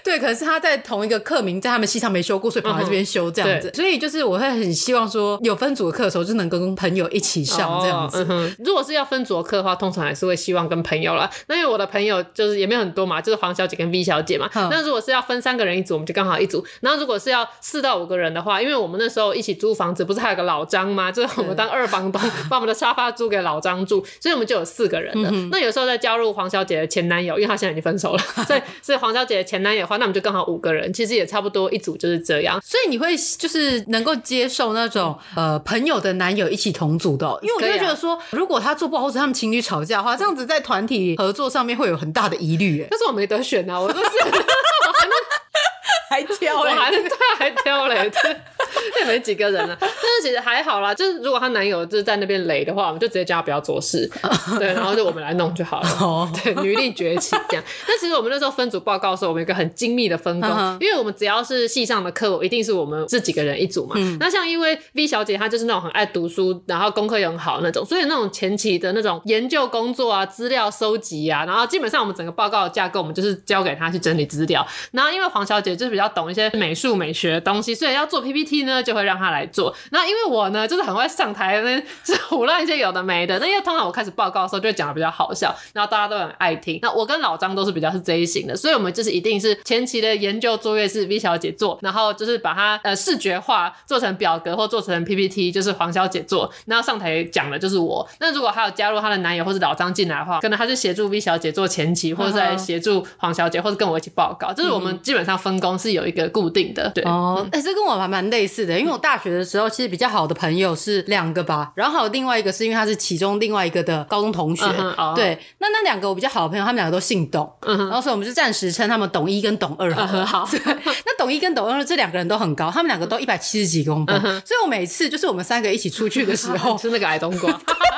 [0.05, 3.71] 对 对，可能是他在同一个课名在他们系上没修过，所以跑来这边修这样子。
[3.75, 8.27] 所以就是我会很希望说，有分组的课的时候，就能跟朋友一起上这样子。
[8.59, 11.31] 如果是要分组的课的话，通常还是会希望跟朋友啦。
[11.47, 14.49] 那因为我的朋友就是也没有很多嘛，就是黄小姐跟 V 小姐嘛。
[14.55, 16.65] 嗯、那如果是要分三个人一组，我们就刚好一组。
[16.81, 21.11] 然后如果是要四到五个人的话，因为我们那时候一起租房子，不是还有个老张吗？
[21.11, 25.31] 就是我们当二房东，把我们的沙发租给老张住，所以我们就有四个人了。
[25.33, 32.61] 嗯、那有时候再加入黄小姐的前男友，因为他现在已经分手了， 所以所以黄小姐的前男友的话，那我们就刚好五个人，其实也差不多一组就是这样。
[32.65, 39.03] 所以你会就是能够接受那种呃朋友的男友一起同组的、喔，因为我就会觉得说，如果他做不好。
[39.03, 42.81] 或者他们情侣吵架的话，这样子在团体合作上面会有很大的疑虑。
[42.81, 44.07] 哎，但是我没得选啊，我都是
[46.09, 48.37] 还挑嘞，还对，还挑嘞，对，
[49.01, 49.77] 也没几个人了。
[49.81, 54.11] 但是其实还好啦，就是如果她男友就是在那边雷的话，我们就直接叫他不要做事，
[54.59, 56.31] 对，然后就我们来弄就好了。
[56.45, 57.65] 对，女力崛起这样。
[57.87, 63.97] 但其实我们那时候分组报告的时候，我们有一个很精密的分工，因为我们只要是系上的课，一定是我们这几个人一组嘛。
[64.21, 74.65] 那像因为 V 小姐她就是那种很爱读书，然后功课也很好那种，所以那种前期的那种研究工作啊、资料收集啊，然后基本上我们整个报告的架构，我们就是交给她去整理资料。
[74.93, 76.03] 然后因为黄小姐就是比较。
[76.13, 79.75] 懂一些美术美学的东西，所以要做 PPT 呢，就会让他来做。
[79.91, 83.39] 那因为我呢，就是很会上台那，就是唬烂一些有的没的。
[83.39, 86.81] 那因为通常我开始报告的时候，就会讲的比较好笑，然后大家都很爱听。
[86.83, 96.53] 那我跟老张都是比较是这一型的，所以我们就是一定是前期的研究作业是 V 小姐做，然后就是把它呃视觉化做成表格或做成 PPT，就是黄小姐做。
[96.67, 98.09] 然后上台讲的就是我。
[98.19, 104.53] 那如果还有加入她的男友或者老张进来的话，可能他就协助 V 小姐做前期，或者在协助黄小姐，或者跟我一起报告。
[104.53, 105.93] 就是我们基本上分工是。
[105.93, 127.51] 有一个固定的，对哦，哎、这跟我还蛮类似的，因为我大学的时候其实比较好的朋友是两个吧，然后还有另外一个是因为他是其中另外一个的高中同学，嗯哦、对，那那两个我比较好的朋友，他们两个都姓董，嗯、然后所以我们就暂时称他们董一跟董二好，嗯、好， 对，那董一跟董二这两个人都很高，他们两个都一百七十几公分，嗯，所以我每次就是我们三个一起出去的时候，是那个矮冬瓜。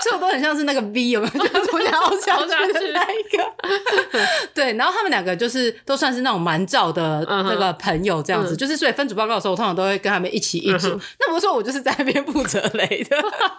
[0.00, 1.40] 所以我都很像是那个 V 有没有？
[1.40, 4.20] 就 是从小凹下去的那一个。
[4.54, 8.58] 对，然后他们两个就是都算是那种蛮照的那个朋友这样子，uh.
[8.58, 10.88] 就是所以分组报告的时候，我通常都会跟他们一起一组。
[10.88, 11.00] Uh.
[11.20, 13.16] 那不是说我就是在那边负责雷的，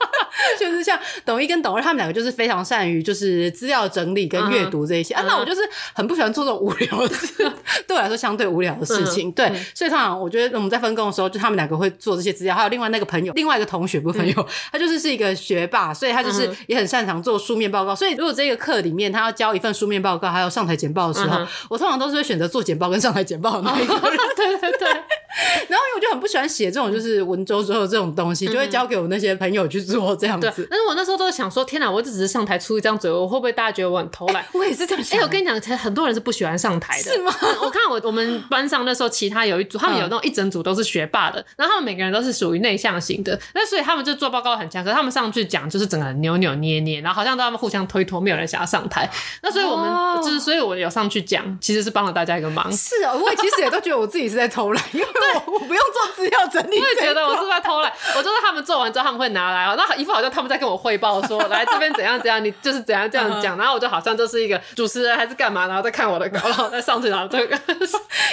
[0.60, 5.14] 就是像董一跟董二，他们两个就是非常善于就是资料整理跟阅读这一些。
[5.14, 5.20] Uh.
[5.20, 5.62] 啊，那我就是
[5.94, 7.52] 很不喜欢做这种无聊的事，
[7.88, 9.32] 对我来说相对无聊的事情。
[9.32, 9.36] Uh.
[9.36, 14.48] 对，所以通常我觉得我们在分工的时候，就他们两个会做这些资料，还有另外那个朋友，另外一个同学不是朋友，uh.
[14.72, 15.94] 他就是是一个学霸。
[15.94, 17.96] 所以他就是也很擅长做书面报告。
[17.96, 24.18] 所以如果这个课里面他要交一份书面报告，还有上台简报的时候，嗯、我通常都是会选择做简报跟上台简报的那一个人。
[24.36, 24.90] 对对对。
[25.68, 30.48] 然后因为我就很不喜欢写这种就是文绉绉的这种东西，就会交给我那些朋友去做这样子。
[30.48, 34.46] 嗯、但是我那时候都想说，天哪，我只是上台出一张嘴，我会不会大家觉得我很偷懒？
[34.54, 35.18] 我也是这样想。
[35.18, 37.12] 哎、欸，我跟你讲，其实很多人是不喜欢上台的。
[37.12, 37.34] 是吗？
[37.62, 49.10] 我看我我们班上那时候，其他有一组，他们有那种一整组都是学霸的，然后他们每个人都是属于内向型的，那所以他们就做报告很强，可是他们上去讲就是整个扭扭捏捏，然后好像都他们互相推脱，没有人想要上台。
[49.42, 50.24] 那所以我们、oh.
[50.24, 52.72] 就是，所以我有上去讲，其实是帮了大家一个忙。
[52.72, 56.80] 是啊，我也其实也都觉得我自己是在偷懒，因为我我不用做资料整理。
[56.82, 67.56] 我也觉得我是在偷懒，我就是他们做完之后他们会拿来，那一副好像他们在跟我汇报说，来这边怎样怎样，你就是怎样这样讲，然后我就好像就是一个主持人还是干嘛，然后再看我的稿，然后再上去然后这个。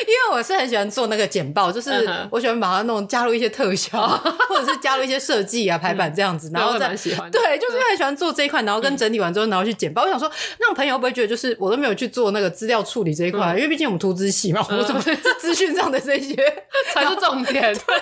[0.02, 4.06] 因为我是很喜欢做那个简报，就是我喜欢把它弄加入一些特效，
[4.48, 10.02] 或者是加入一些设计啊排版这样子， 然后再喜欢对，就是很喜欢做这一块，然后跟整理完之后，然后去剪报。
[10.02, 16.34] 我想说，那我朋友会不会觉得，就是我都没有去做那个资料处理这一块，因为毕竟我们图资系嘛，我怎么是资讯上的这些
[16.92, 17.62] 才是重点？
[17.86, 17.96] 对，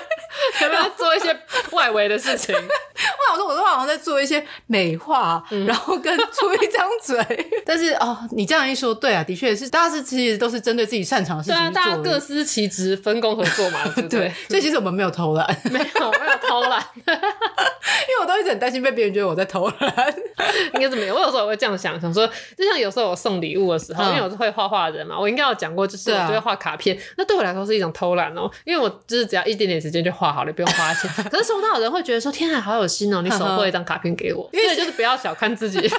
[0.62, 1.36] 有没有做一些
[1.72, 2.54] 外围的事情？
[3.20, 7.46] 我想说，我都好像在做一些美化，然后跟出一张嘴。
[7.64, 14.20] 但是哦，你这样一说，对啊，的确是，大家是其实都是针对自己擅长的事情做，大家各司其职，分工合作嘛， 对不对？
[14.20, 20.14] 对，所以其实我们没有偷懒， 没有没有偷懒，因为我都一直很担心被别人觉得我在偷懒。
[20.74, 31.10] 应该怎么样，我有时候我会这样想，想说，就像有时候我送礼物的时候，因为我是会画画的人嘛，我应该有讲过，就是我就会画卡片，那对我来说是一种偷懒哦，因为我就是只要一点点时间就画好了，不用花钱。
[31.30, 35.78] 可是收到的人会觉得说，天啊，好有心哦，你手绘一张卡片给我，因为就是不要小看自己。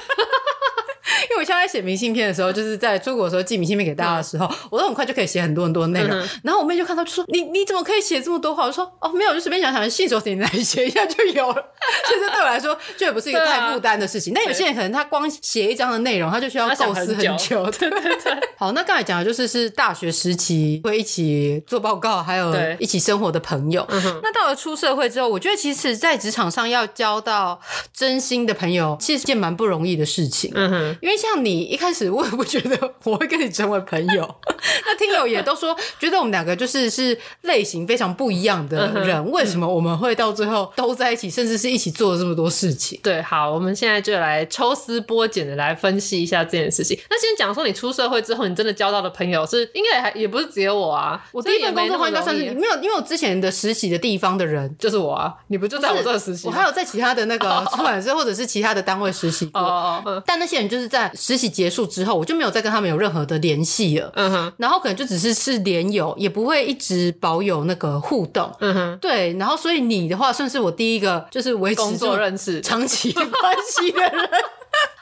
[1.30, 6.10] 因为我现在写明信片的时候，就是在出国的时候寄明信片给大家的时候，我都很快就可以写很多很多内容。
[6.44, 11.54] 然后我妹就看到就说：“你你怎么可以写这么多话？”我就说：“哦，没有，就随便想想，信手写来写一下就有了。
[12.08, 14.34] ”所以这对我来说，就也不是一个太负担的事情。
[14.34, 17.70] 但有些人可能他光写一张的内容，他就需要构思很久。
[17.72, 18.34] 对 对对。
[18.58, 23.88] 好，那刚才讲的就是是大学时期会一起做报告，还有一起生活的朋友。
[24.24, 27.60] 那到了出社会之后，我觉得其实，在职场上要交到
[27.94, 30.52] 真心的朋友，其实是件蛮不容易的事情。
[30.56, 31.11] 嗯哼，因为。
[31.18, 34.36] 像你一开始， 我也不觉得我会跟你成为朋友。
[34.86, 39.18] 那听友也都说，觉得我们两个就是是类型非常不一样的人。
[39.18, 39.30] Uh.
[39.32, 43.00] 为什么我们会到最后都在一起，甚至是一起做了这么多事情？
[43.02, 46.98] 对，好，我们现在就来抽丝剥茧的来分析一下这件事情。
[47.10, 51.24] 那先讲说，你出社会之后，你真的交到的朋友是应该还也不是只有我啊。
[51.32, 55.34] 我第一份工作应该算是没有，因为我之前的实习的地方的人就是我啊。
[55.48, 56.48] 你不就在我这实习？
[56.48, 59.60] 我还有在其他的那个出版社或者是其他的单位实习过。
[59.62, 60.24] 哦哦。
[60.26, 61.01] 但那些人就是在。
[61.16, 64.12] 实习结束之后，我就没有再跟他们有任何的联系了。
[64.16, 68.52] 嗯哼，然后可能就只是是连友，也不会一直保有那个互动。
[68.60, 69.34] 嗯哼，对。
[69.38, 74.30] 然后所以你的话，算是我第一个就是维持工作认识长期 关系的人。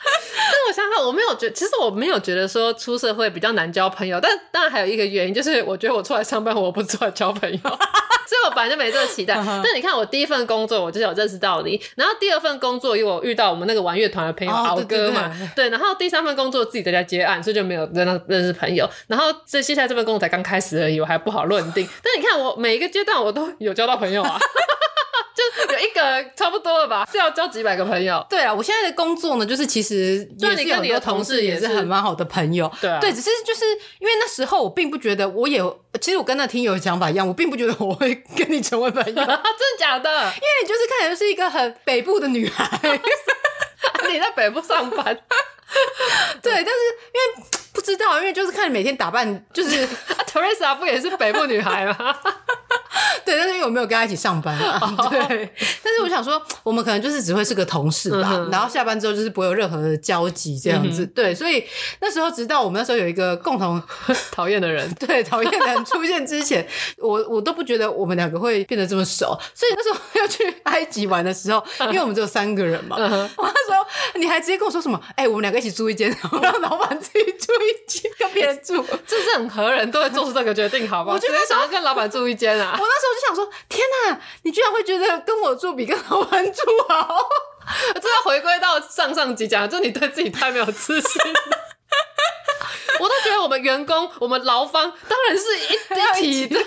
[0.52, 4.20] 但我想想，我没有觉，其实我没有觉得说出社会比较难交朋友。
[4.20, 7.60] 但当然还有一个原因，就是我觉得我出来上班，我不出来交朋友。
[8.30, 21.90] 所以我本来就没这个期待，但你看我第一份工作，我就是有认识到你，然后第二份工作，因为我遇到我们那个玩乐团的朋友敖哥嘛，对，然后第三份工作自己在家接案，所以就没有认认识朋友，然后这接下来这份工作才刚开始而已，我还不好论定。
[22.04, 24.40] 但你看我每一个阶段我都有交到朋友啊。
[25.39, 28.25] 就有一个差不多了吧，是要交几百个朋友。
[28.30, 32.71] 对啊，我现在的工作呢，就是其实也是有很多同事也是很蛮好的朋友。
[32.82, 33.65] 对啊，对，只是就是
[33.99, 35.62] 因为那时候我并不觉得我也，
[36.02, 39.13] 其实我跟那听友的想法一样，我并不觉得我会跟你成为朋友。
[39.15, 39.34] 真的
[39.80, 40.10] 假的？
[40.12, 42.67] 因为你就是看起来就是一个很北部的女孩，
[44.12, 45.17] 你在北部上班。
[46.41, 46.71] 对，但是
[47.13, 49.88] 因为不知道，因为就是看你每天打扮，就是
[50.25, 52.15] Teresa 不也是北部女孩吗？
[53.26, 54.80] 对，但是因为我没有跟他一起上班啊。
[54.98, 55.10] Oh.
[55.12, 58.30] 对，但是我想说，我们可能就是只会是个同事吧。
[58.34, 61.04] 嗯、然后下班之后就是不会有任何的交集这样子。
[61.04, 61.64] 嗯、对，所以
[62.02, 63.82] 那时候直到我们那时候有一个共同
[64.32, 69.38] 讨厌的人，对，讨厌的人出现之前，我我都不觉得我们两个会变得这么熟。
[69.54, 73.86] 所以那时候要去埃及玩的时候，因为我们只有三个人嘛，嗯、我那时候
[74.20, 75.00] 你还直接跟我说什么？
[75.16, 81.16] 哎、欸，我们两个一起住一间，然后让老板自己住一间，跟别人住，这是很合人都会做出这个决定，好不好？
[81.16, 82.78] 我觉得想要跟老板住一间啊。
[82.80, 87.30] 我那时候就想说，天哪，你居然会觉得跟我住比跟老板住好？
[88.02, 91.21] 这要回归到上上集讲，就你对自己太没有自信。
[92.99, 95.69] 我都觉得我们员工，我们劳方当然是一
[96.19, 96.60] 一体的。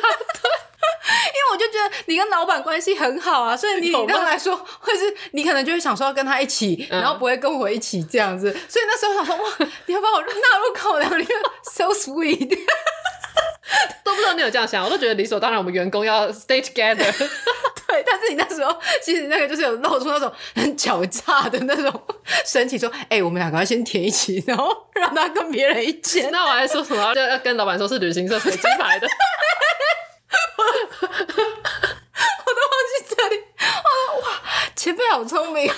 [1.29, 8.53] 因为我就觉得你跟老板关系很好啊，所以你一般来说会是，你可能就会想说要跟他一起，然后不会跟我一起这样子。
[8.68, 9.42] 所以那时候想说，哇，
[9.87, 10.27] 你要把我纳
[10.59, 11.29] 入考量里面
[11.64, 12.49] ，so sweet，
[14.05, 17.12] 都不知道你有这样想，我都觉得理所当然，我们员工要 stay together。
[17.87, 22.03] 对，但是你那时候其实那个就是有露出那种很狡诈的那种
[22.47, 26.27] 神情，说，哎、欸，我们两个要先填一起，然后让他跟别人一起。
[26.33, 27.12] 那我还说什么？
[27.14, 29.07] 就要跟老板说是旅行社随机来的。
[31.01, 33.35] 我都忘记这里，
[34.23, 34.25] 哇，
[34.75, 35.73] 前辈好聪明，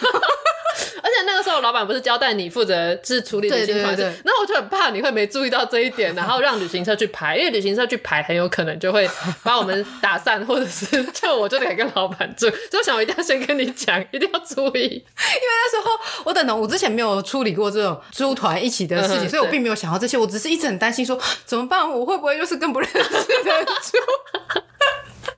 [1.55, 9.09] 候老板不是交代你负责是处理旅行团，那我就很怕你会没注意到这一点，然后让旅行社去排，因为旅行社去排很有可能就会
[9.43, 15.91] 把我们打散，或者是 就我就得跟老板住， 就想我一定要先跟你讲，一定要注意，因为那时候
[16.25, 24.63] 我等等，我之前没有处理过这种租团一起的事情，嗯、所以我并没有想到这些，我只是一直很担心说怎么办，我会不会又是跟不认识的人住？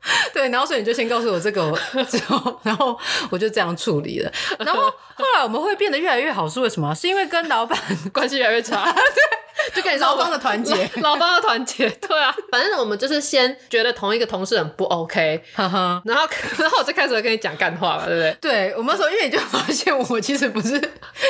[0.32, 1.72] 对，然后所以你就先告诉我这个
[2.08, 2.98] 之后，然后
[3.30, 4.32] 我就这样处理了。
[4.58, 4.82] 然后
[5.14, 6.94] 后来我们会变得越来越好，是为什么？
[6.94, 7.78] 是因为跟老板
[8.12, 8.92] 关系越来越差。
[8.92, 9.00] 对。
[9.74, 18.36] 就跟你说，劳方的团结，老方的团结， 对啊，反正我们就是先觉得同一个同事很不 OK，然后 然后我就开始跟你讲干话嘛，对不对？
[18.40, 20.80] 对，我们说，因为你就发现我其实不是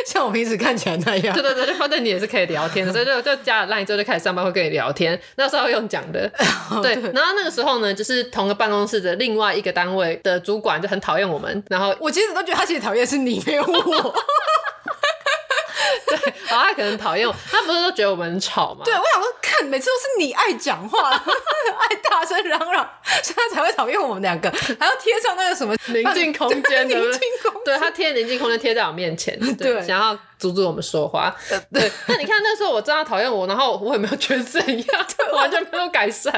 [0.06, 6.30] 像我平时看起来那样，对对对，就发现你也是可以聊天的，所以就就加了 Line 之后就开始上班会跟你聊天，那时候用讲的，
[6.82, 14.14] 对，然后那个时候呢，就是同个办公室的另外一个单位的主管就很讨厌我们，然后我其实都觉得他其实讨厌是你没有我。
[16.30, 18.82] 对，然后他可能讨厌我，他不是都觉得我们很吵吗？
[18.84, 22.88] 对，我想说，看每次都是你爱讲话， 爱大声嚷嚷，
[23.22, 27.20] 所以他才会讨厌我们两个，还要贴上那个什么宁静空间，对不对？
[27.64, 30.18] 对，他贴宁静空间贴在我面前， 对，对想要。
[30.38, 31.34] 阻止我们说话，
[31.72, 31.90] 对。
[32.06, 36.32] 那你看那时候我知道讨厌我，然后我也没有觉得怎样， 对，完全没有改善。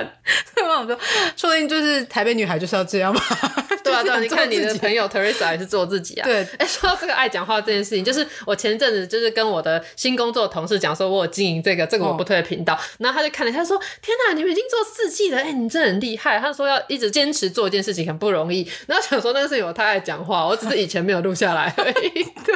[0.54, 0.98] 对我说，
[1.36, 3.20] 说不定就是台北女孩就是要这样嘛。
[3.82, 6.24] 对啊，对 啊，你看你的朋友 Teresa 也是做自己啊。
[6.24, 18.70] 对，哎，说到这个爱讲话这件事情，就是我前阵子就是跟我的新工作的同事讲说，我有经营这个这个我不推的频道，然后他就看了，他说：“天哪，你们已经做四季了，哎，你真的很厉害。”他说要一直坚持做一件事情很不容易。
[18.86, 22.22] 然后想说那个事情我太爱讲话，我只是以前没有录下来而已。
[22.44, 22.54] 对。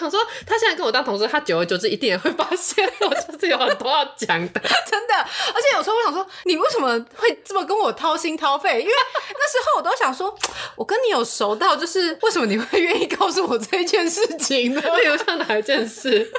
[0.00, 5.14] 我想说，他现在跟我当同事，他久而久之一定也会发现我就是有很多要讲的，真的。
[5.14, 8.80] 而且有时候我想说，你为什么会这么跟我掏心掏肺？
[8.80, 8.92] 因为
[9.28, 10.34] 那时候我都想说，
[10.76, 14.80] 我跟你有熟到，就是为什么你会愿意告诉我这件事情呢？
[14.96, 16.30] 例如像哪一件事？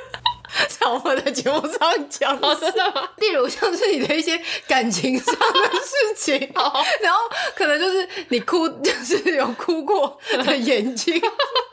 [0.67, 3.07] 在我们的节目上讲，哦，真的吗？
[3.17, 6.51] 例如像是你的一些感情上的事情，
[7.01, 7.19] 然后
[7.55, 11.21] 可能就是你哭，就是有哭过的眼睛，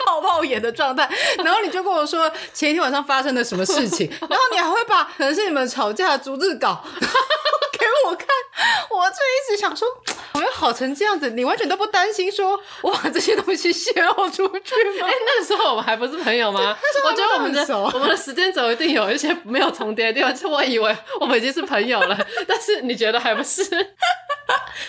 [0.06, 1.08] 泡泡眼的状态，
[1.44, 6.80] 然后你就跟我说前一天晚上发生了什么事情， 然后你还会把可能是你们吵架的逐字稿
[7.78, 8.26] 给我看，
[8.90, 9.86] 我就一直想说。
[10.32, 15.06] 我们好成这样子，你完全都不担心说我把这些东西泄露出去吗？
[15.06, 16.76] 哎、欸，那个时候我们还不是朋友吗？
[17.06, 23.62] 我觉得我们的我们的时间轴一定有一些没有重叠的地方，就我以为我们已经是朋友了，但是你觉得还不是？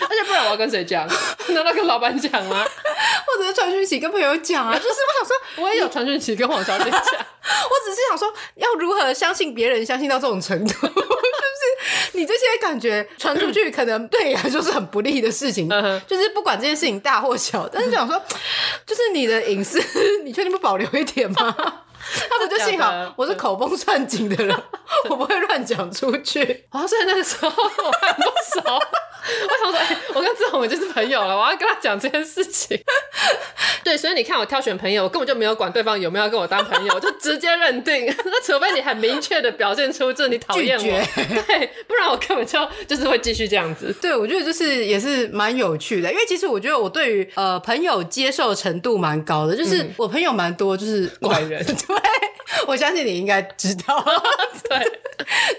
[0.01, 1.07] 而且不然我要跟谁讲？
[1.47, 2.65] 难道跟老板讲吗？
[3.25, 4.75] 或者是传讯息跟朋友讲啊？
[4.77, 7.05] 就是我想说，我也有传讯息跟黄小姐讲，我
[7.85, 10.73] 只是想说，要如何相信别人，相信到这种程度？
[12.07, 15.69] 就是你这些感觉传出去，可能对你来说是很不利的事情。
[16.07, 18.21] 就是不管这件事情大或小，但是想说，
[18.85, 19.81] 就是你的隐私，
[20.23, 21.83] 你确定不保留一点吗？
[22.29, 24.55] 他不就幸好我是口风算紧的人，
[25.09, 26.65] 我不会乱讲出去。
[26.71, 28.61] 哦，所以那个时候我还不熟。
[29.27, 32.79] 我想说，欸、我跟志宏已经是朋友了，我要跟他讲这件事情。
[33.83, 38.05] 对，所以你看我挑选朋友，我根本就没有管对方有没有要跟我当朋友，我就直接认定。
[38.05, 40.83] 那除非你很明确的表现出这你讨厌我，
[41.45, 43.93] 对，不然我根本就就是会继续这样子。
[44.01, 51.65] 对，我觉得就是也是蛮有趣的，因为其实我觉得我对于呃朋友接受程度蛮高的，就是我朋友蛮多，就是怪人。
[51.65, 52.29] 对，way.
[52.65, 54.03] 我相信你应该知道。
[54.69, 54.99] 对。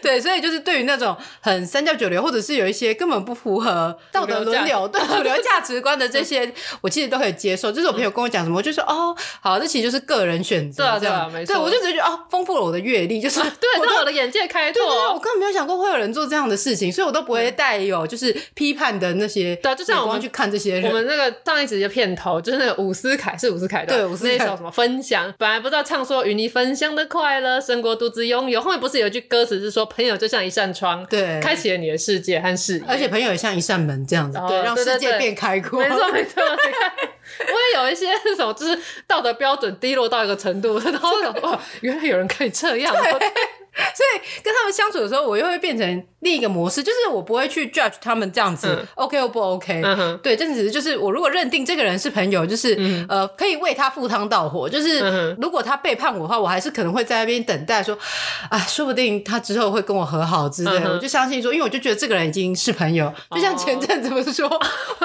[0.00, 7.70] 对，所以就是对于那种很三教九流，或者是有一些根本不符合道德伦理、对主流价值观的这些，我其实都可以接受。
[7.72, 11.54] 就是我朋友跟我讲什么，我就说哦，好，这其实就是个人选择，对啊，对啊，没错。
[11.54, 15.12] 对，我就觉得哦，丰富了我的阅历，就是对，让我的眼界开拓。
[15.12, 19.56] 我根本没有想过会有人做这样的事情，所以我都不会带有就是批判的那些。
[19.56, 35.80] 对，就像我们去看这些人，我们那个上一集的片头就是那个伍思凯，是伍思凯的，对，伍思凯那首什么分享，本来不知道唱说与你分享的快乐胜过独自拥有，后面不是有一句歌词是说朋友就像一扇窗，对，开启了你的世界和视野，而且朋友也像一扇门这样子，对，让世界变开阔。
[35.80, 42.94] 没错没错，我也有一些那种就是道德标准低落到一个程度，然后想说，原来有人可以这样。
[42.94, 49.82] 所以跟他们相处的时候，我又会变成另一个模式，就是我不会去 judge 他们这样子、嗯、OK 或不 OK。
[49.84, 57.96] 嗯，对，这只是就是我如果认定这个人是朋友，就是、嗯、呃可以为他赴汤蹈火，就是、嗯、如果他背叛我的话，我还是可能会在那边等待说，
[58.50, 60.88] 啊，说不定他之后会跟我和好之类的。
[60.88, 64.58] 嗯、我就相信说，因为我就觉得这个人已经是朋友，就像前阵子不是说、哦、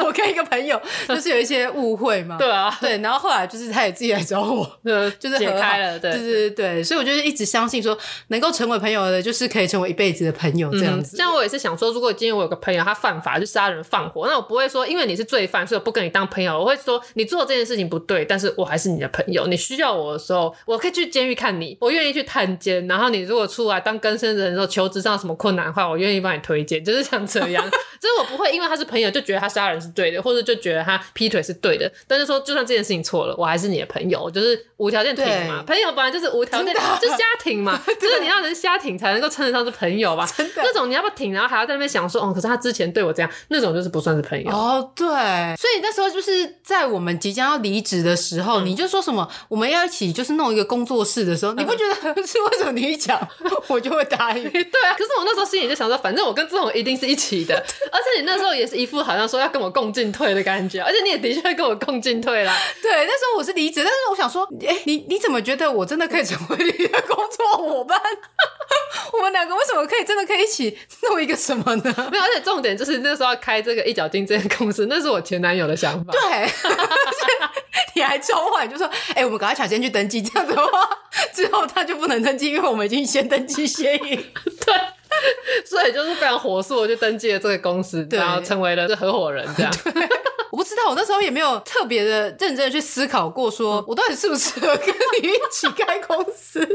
[0.03, 4.67] 我跟一个朋友就是有一些误会嘛， 对啊，对，然后后来就是他也自己来找我，
[5.19, 6.11] 就是解开了，对。
[6.11, 7.95] 对对对，所以我就是一直相信说
[8.29, 8.63] 能够成。
[8.63, 11.17] 成为朋友的，就是可以成为一辈子的朋友这样子。
[11.17, 16.57] 像、嗯、我也是想说，如果今天我有个朋友他犯法，就杀人放火，那我不会说因为你是罪犯，所以我不跟你当朋友。
[16.59, 19.45] 我会说你做这件事情不对，但是我还是你的朋友。
[19.47, 22.87] 你需要我的时候，我可以去监狱看你，我愿意去探监。
[22.87, 26.83] 然后你如果出来当更生人的时候，求职上什么困难的话，我愿意帮你推荐。
[26.83, 27.63] 就是像这样，
[27.99, 31.91] 就是我不会因为他是朋友就觉得他杀人是对的，或者就觉得他劈腿是对的。
[32.07, 35.63] 但是说，就算这件事情错了，我还是你的朋友，就是无条件挺嘛。
[35.67, 39.33] 朋友本来就是无条件，就是家庭嘛， 就是你要能瞎挺才能够。
[39.33, 40.29] 称得上是朋友吧？
[40.37, 44.91] 真的那种你要不要挺，然后还要在那边想说，哦，可是他之前对我这样，那种就是不算是朋友哦。
[44.95, 45.07] 对，
[45.57, 51.95] 所以那时候就是在我们即将要离职的时候，嗯、你就说什么我们要一起就是弄一个工作室的时候，嗯、你不觉得
[52.27, 53.19] 是为什么你一讲
[53.67, 54.43] 我就会答应？
[54.53, 57.55] 对啊，可是我那时候心里就想说，反正我跟志宏一定是一起的，
[57.91, 62.55] 而且你那时候也是一副好像说要跟我共进退的感觉，而且你也的确跟我共进退啦。
[62.83, 67.99] 对，那时候我是离职，但是我想说，哎、欸，你你怎么觉得我真的可以成为你的工作伙伴？
[69.11, 70.03] 我们两个为什么可以？
[70.03, 71.83] 真的可以一起 弄一个什么呢？
[72.11, 76.11] 没有，而且重点就是那时候要开这个一脚金这间公司，那是我前男友的想法。
[76.11, 76.49] 对，
[77.95, 80.89] 你还交换，就说：“哎、欸，我们赶快抢先去登记，这样子的话，
[81.33, 84.25] 之后他就不能登记，因为我们已经先登记先赢。
[84.65, 84.75] ”对，
[85.65, 89.47] 所以就是非常火速的就登记了这个公司，然后成为了这合伙人。
[89.55, 89.71] 这样，
[90.51, 94.87] 我不知道，我那时候也没有特别的认真的去思考过，说我到底适不适合跟
[95.21, 96.65] 你一起开公司。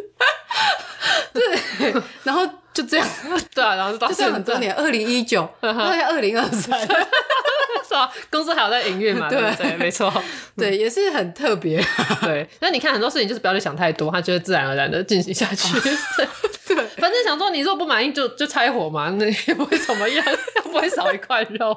[1.33, 2.49] 对，然后。
[2.79, 3.07] 就这样，
[3.53, 6.81] 对啊，然后就到现在很多年，二零一九，到现在二零二三，
[7.83, 8.09] 是吧？
[8.31, 9.27] 公司还有在营运嘛？
[9.31, 10.13] 对对，没错，
[10.57, 11.85] 对，也是很特别。
[12.23, 15.81] 对，那你看很多事情就是不要去想太多，它就会自然而然的进行下去。
[15.81, 20.25] 对，反正想说你如果不满意就就拆伙嘛，那也不会怎么样，
[20.57, 21.77] 又不会少一块肉。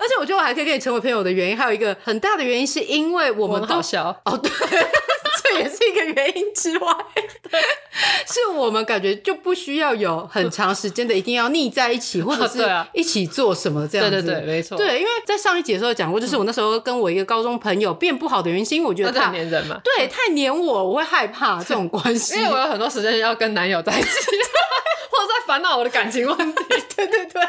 [0.00, 4.50] 而且我觉得我还可以跟你成为朋友的原因，还有一个很大的原因，是因为我们都好笑哦，对。
[5.52, 6.96] 这也是一个原因之外，
[7.50, 7.60] 对，
[8.26, 14.10] 是我们感觉就不需要有很长时间的一定要腻在一起，或者 是一起做什么这样子。
[14.10, 14.76] 对对对，没错。
[14.76, 19.80] 对，因为在上一集的时候讲过，就是我那时候跟我一个高中朋友变不好的原因，是因为我觉得他太黏人嘛。
[19.84, 22.36] 对，太黏我，我会害怕这种关系。
[22.36, 26.64] 因为我有很多时间要跟男友在一起， 或者在烦恼我的感情问题。
[26.94, 27.42] 对对对，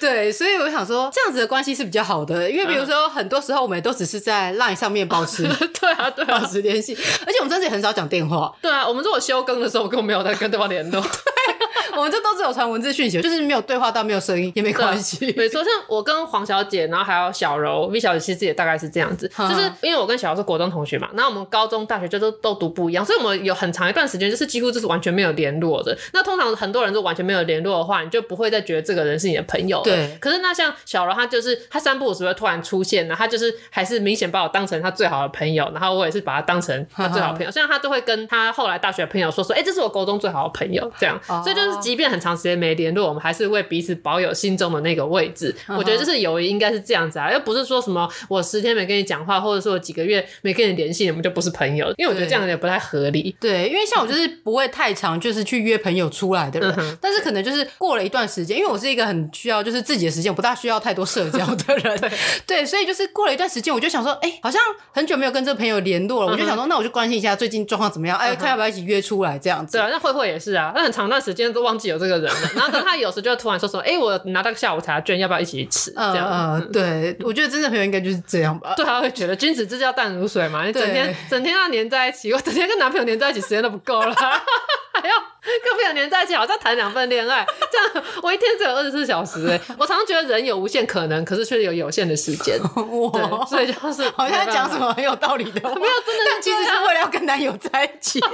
[0.00, 2.50] 对，所以我想说，这样子的关系是比较好的。
[2.50, 5.44] 因为比如说，很多时候我们也都只是在 Line 上面保持，
[5.80, 6.94] 对啊，对，保持联系。
[7.26, 8.52] 而且我们真的也很少讲电话。
[8.60, 11.00] 对啊，我们如果休更的时候，我根本没有在跟对方联络。
[11.96, 15.32] 我们这都只有传文字讯息，就是没有对话到没有声音也没关系。
[15.36, 19.30] 没错，像我跟黄小姐，然后还有小柔 V 小姐，其实也 大概是这样子。
[19.36, 25.96] 就是因为我跟小柔是国中同学嘛，然后我们高中、大学就都都读不一样，所以我们有很长一段时间就是几乎就是完全没有联络的。
[26.12, 29.84] 那通常很多人都完全没有联络的话，你就不会再觉得这个人是你的朋友了。
[29.84, 30.16] 对。
[30.20, 37.50] 可是那像小柔，她就是她三不五时会突然出现，然后她就是还是明显把我当成她最好的朋友，然后我也是把她当成她最好的朋友。
[37.50, 41.18] 虽然她都会跟她后来大学的朋友说说，哎、欸，这是我国中最好的朋友，这样。
[41.42, 42.62] 所以就是即便很长时间。
[42.62, 45.52] 没联络，我们还是为彼此保有心中的那个位置。
[45.66, 45.78] Uh huh.
[45.78, 51.92] 我觉得就是友谊应该是这样子啊，又不是说什么我十天没跟你讲话，或者说我几个月没跟你联系，我们就不是朋友。
[51.96, 53.34] 因为我觉得这样也不太合理。
[53.40, 56.96] 对，对，因为像我就是不会太长就是去约朋友出来的人，uh.
[57.00, 61.98] 但是可能就是过了一段时间，因为我是一个很需要就是自己的时间，我不大需要太多社交的人。
[61.98, 62.10] 对，
[62.46, 64.60] 对，所以就是过了一段时间，我就想说，哎、欸，好像
[64.92, 66.32] 很久没有跟这个朋友联络了，uh.
[66.32, 68.38] 我就想说，那我就关心一下最近状况怎么样，哎、uh，huh.
[68.38, 69.78] 看要不要一起约出来这样子。
[69.78, 73.32] 对啊，那慧慧也是啊，那很长一段时间都忘记有这个人了，然后跟他有时就。
[73.42, 75.90] 突然说说，哎、欸，我拿到个下午茶券，要不要一起去吃？
[75.90, 78.74] 这样，对，我觉得真的朋友应该就是这样吧。
[78.76, 89.60] 对，他会觉得君子之交淡如水嘛，你整天整天要黏在一起，我整天跟男朋友黏在一起，时间都不够了， 还要跟朋友黏在一起，好像谈两份恋爱，这样我一天只有二十四小时哎。
[89.76, 92.60] 我常常觉得人有无限可能，可是却有有限的时间。
[92.62, 98.20] 哇，所以就是好像讲什么很有道理的话，没有真的，但其实是为了要跟男友在一起。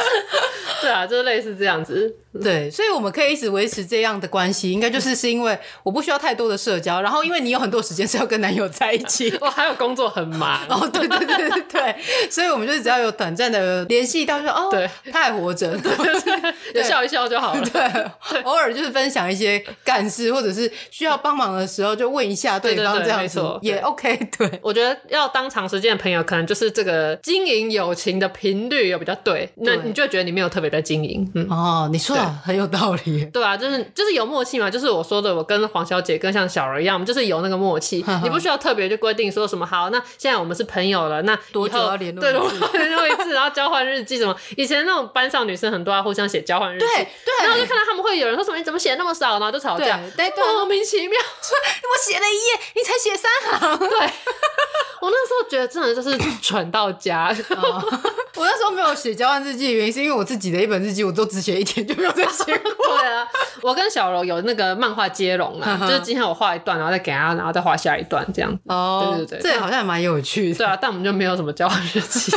[0.80, 2.14] 对啊，就是类似这样子。
[2.42, 10.60] 对，所以我们可以一直维持这样的关系，应该就是是因为我不需要太多的社交，然后因为你有很多时间是要跟男友在一起， 我还有工作很忙。
[10.68, 11.96] 哦，对对对对对，
[12.30, 15.76] 所以我们就是只要有短暂的联系到说，哦，对，他还活着，
[16.72, 17.64] 就笑一笑就好了。
[17.70, 24.16] 对，偶尔就是分享一些干事，或者是需要帮忙的时候，就问一下对方这样子也 OK。
[24.38, 31.30] 对，我觉得要当长时间的朋友，可能就是这个经营友情的频率有比较对，那你就觉得你没有特别在经营。
[31.34, 32.16] 嗯，哦，你说。
[32.44, 42.20] 很有道理， 对啊，就是就是有默契嘛，就是我说的，我跟黄小姐跟像小儿一样，我们就是有那个默契， 你不需要特别去规定说什么好，那现在我们是朋友了，那多久要联络？
[42.20, 44.34] 对，联络一次，然后交换日记什么？
[44.56, 53.98] 以前那种班上女生很多要互相写交换日记，对对，然后就看到他们会有人说什么你怎么写那么少，然后就吵架，对，莫名其妙， 我写了一页，你才写三行，对，
[55.00, 57.34] 我那时候觉得真的就是蠢到家。
[58.34, 62.72] 我那时候没有写交换日记的原因，是因为我自己的一本日记，我都只写一天就没有再写过。
[62.98, 63.26] 对啊，
[63.62, 68.58] 我跟小柔有那个漫画接龙啊，就是今天我画一段，然后再给他，然后再画下一段这样。
[68.66, 70.58] 哦，对对对，这好像也蛮有趣的。
[70.58, 72.32] 对啊，但我们就没有什么交换日记。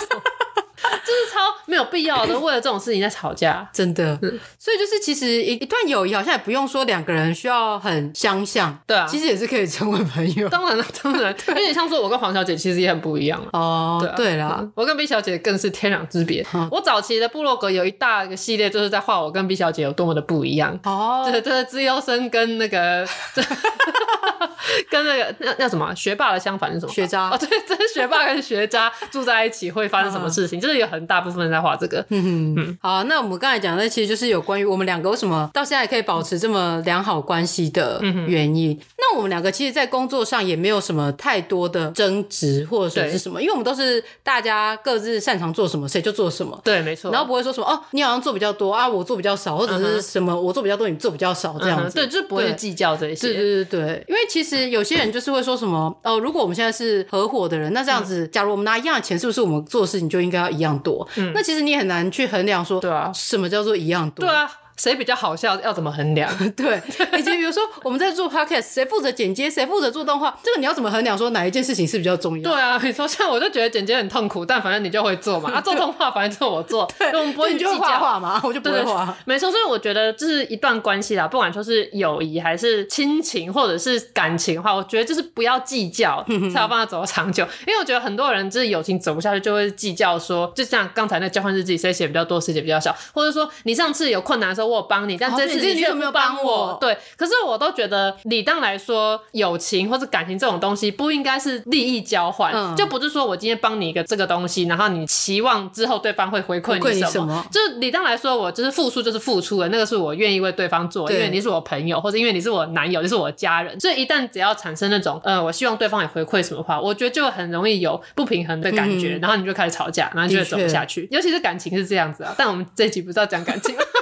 [1.82, 4.18] 有必要的，为了这种事情在吵架，真的。
[4.60, 10.48] 所以就是其实一一段友谊好像也不用说两个人需要很相像，对啊，其实也是可以成为朋友。
[10.50, 16.46] 当然了， 当然，有点像说我跟黄小姐其实也很不一样哦，对啦，我跟 B 小姐更是天壤之别。
[16.72, 20.78] 我早期的部落格有一大个系列，就是在画我跟 B 小姐有多么的不一样。
[20.84, 23.08] 哦，对，就是资优生跟那个
[24.90, 26.92] 跟那个 那那什么学霸的相反是什么？
[26.94, 27.30] 学渣。
[27.30, 30.60] 哦，对，真学霸跟学渣住在一起会发生什么事情？
[30.60, 32.06] 就是有很大部分人在画这个。
[32.10, 38.80] 嗯嗯，好，那我们刚才讲的其实就是有关于我们两个为什么到现在可以保持这么良好关系的原因。
[38.98, 46.60] 那我们两个其实，在工作上也没有什么太多的争执或者说是什么，因为我们都是大家各自擅长做什么，谁就做什么。
[46.64, 47.12] 对，没错。
[47.12, 51.96] 然后不会说什么哦，你好像做比较多啊，我做比较少，或者是什么我做比较多，你做比较少这样子。
[51.96, 53.28] 对，就是不会计较这些。
[53.28, 61.08] 对对对对，因为其实有些人就是会说什么哦，如果我们现在是合伙的人，那这样子，假如我们拿一样的钱，是不是我们做的事情就应该要一样多？
[61.16, 64.26] 嗯，那其实你很难去衡量说，对啊，什么叫做一样多？
[64.26, 64.52] 对啊。
[64.78, 65.60] 谁比较好笑？
[65.62, 66.32] 要怎么衡量？
[66.56, 66.82] 对，
[67.20, 71.18] 以及比如说我们在做 podcast，谁负责剪接，谁负责做动画，这个你要怎么衡量？
[71.18, 72.52] 说哪一件事情是比较重要？
[72.52, 75.52] 对啊，你说像我就觉得剪接很痛苦，但反正你就会做嘛。
[75.56, 79.16] 啊，做动画反正就我做，对，我们不会计较画嘛，我就不会画。
[79.26, 87.44] 没错，所以我觉得这是一段关系啦，不管说是友谊还是亲情或者是感情的话，我觉得就是不要计较，才有办法走到长久。
[87.68, 96.78] 因为我觉得很多人就是友情走不下去，就会计较说，就像刚才那交换日记，谁写比较多，谁写比较少，或者说你上次有困难的时候我有帮你，但这次你有没有帮我？
[96.80, 107.46] 对，可是我都觉得，理当来说，友情或者感情这种东西，不应该是利益交换，嗯、就不是说我今天帮你一个这个东西，然后你期望之后对方会回馈你什么？
[107.52, 113.80] 就理当来说，我就是付出就是付出的，那个是我愿意为对方做，因为你是我朋友，或者因为你是我男友，就是我家人。
[113.80, 121.08] 所以一旦只要产生那种，呃，我希望对方也回馈什么话，我觉得就很容易有不平衡的感觉，嗯、然后你就开始吵架，然后就会走不下去。
[121.12, 123.76] 尤其是感情是这样子啊，但我们这一集不是要讲感情。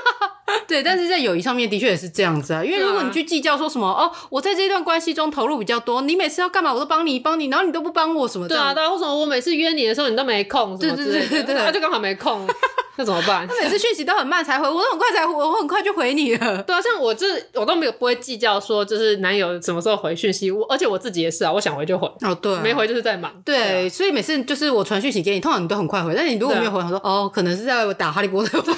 [0.70, 8.56] 对，但是在友谊上面的确也是这样子啊，因为如果你去计较说什么哦，我在这段关系中投入比较多，你每次要干嘛我都帮你帮你，然后你都不帮我什么的。
[8.56, 10.78] 对啊，对啊，为什么我每次约你的时候你都没空？
[10.78, 12.48] 对对对对对，他就刚好没空。
[13.00, 13.48] 那怎么办？
[13.48, 16.62] 他每次讯息都很慢才回，我都很快才回，我很快就回你了。
[16.64, 22.06] 对啊，像我这我都没有不会计较说就是男友什么时候回讯息，我而且我自己也是啊，我想回就回。
[22.20, 23.32] 哦，对，没回就是在忙。
[23.46, 28.74] 对，所以每次就是我传讯息给你，通常你都很快回，但是你如果没有回，我说哦，可能是在打哈利波特，在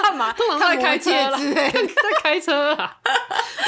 [0.00, 0.32] 干嘛？
[0.34, 1.72] 通常他在开车了， 在
[2.22, 2.96] 开车啊。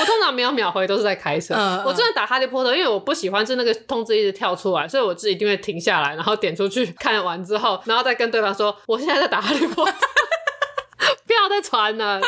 [0.01, 1.55] 我通常没有秒回，都是在开车。
[1.85, 9.88] 我真的打哈利波特，因为我不喜欢是那个通知一直跳出来，所以我自己一定会停下来，然后点出去看完之后，然后再跟对方说我现在在打哈利波特。
[11.27, 12.21] 不要再传了。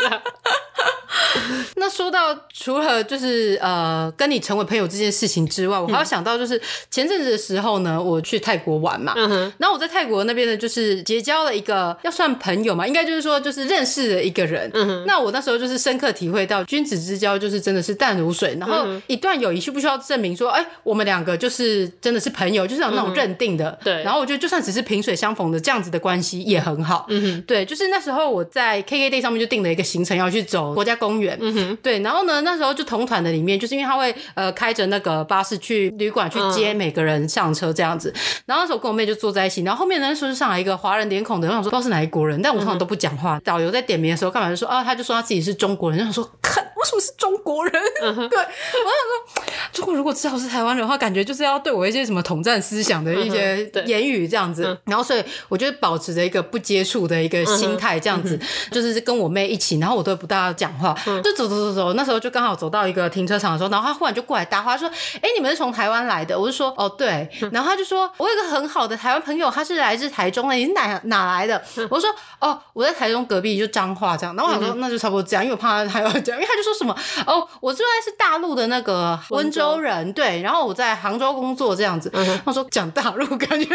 [1.76, 31.36] 那说到除了就是呃跟你成为朋友这件事情之外，我还要想到就是前阵子的时候呢，我去泰国玩嘛，嗯，然后我在泰国那边呢，就是结交了一个要算朋友嘛，应该就是说就是认识了一个人，嗯，那我那时候就是深刻体会到君子之交就是真的是淡如水，然后一段友谊需不需要证明说，哎，我们两个就是真的是朋友，就是有那种认定的，对，然后我觉得就算只是萍水相逢的这样子的关系也很好，嗯哼，对，就是那时候我在 KKday 上面就定了一个行程要去走国家公园。
[31.40, 38.10] 嗯哼，对，然后呢，那时候就同团的里面，就是因为他会呃开着那个巴士去旅馆去接每个人上车这样子。
[38.10, 43.38] 嗯、然后那时候跟我妹就坐在一起，然后后面那时候就上来一个华人脸孔的，我想说不知道是哪一国人，但我通常都不讲话。
[43.38, 47.72] 嗯、导游在点名的时候，干嘛就说啊，他就说他自己是中国人，就想说看为什么是中国人？
[48.02, 54.64] 嗯、 对，我想说中国如果知道是台湾人的话，感觉就是要对我一些什么统战思想的一些言语这样子。
[54.66, 61.92] 嗯、然后所以我就保持着一个不接触的一个心态，这样子、嗯、就是跟我妹一起，然后我都不大讲话，嗯、就走走走走。
[61.94, 64.88] 那时候就刚好走到一个停车场的时候，然后他忽然就过来搭话说
[65.20, 71.60] ：“哎，你们是从台湾来的？”我就说：“哦，对。”然后他就说：“我有一个很好的台湾朋友，他是来自台中的，你是哪哪来的？”
[71.90, 72.10] 我就说
[72.40, 82.10] ：“哦，我在台中隔壁，就彰化这样。”然后我想说：“那就差不多这样，因为我怕他还要讲，因为他就说什么：‘哦，我现在是大陆的那个温州人，对，然后我在杭州工作这样子。’
[82.44, 83.68] 他说讲大陆感觉。”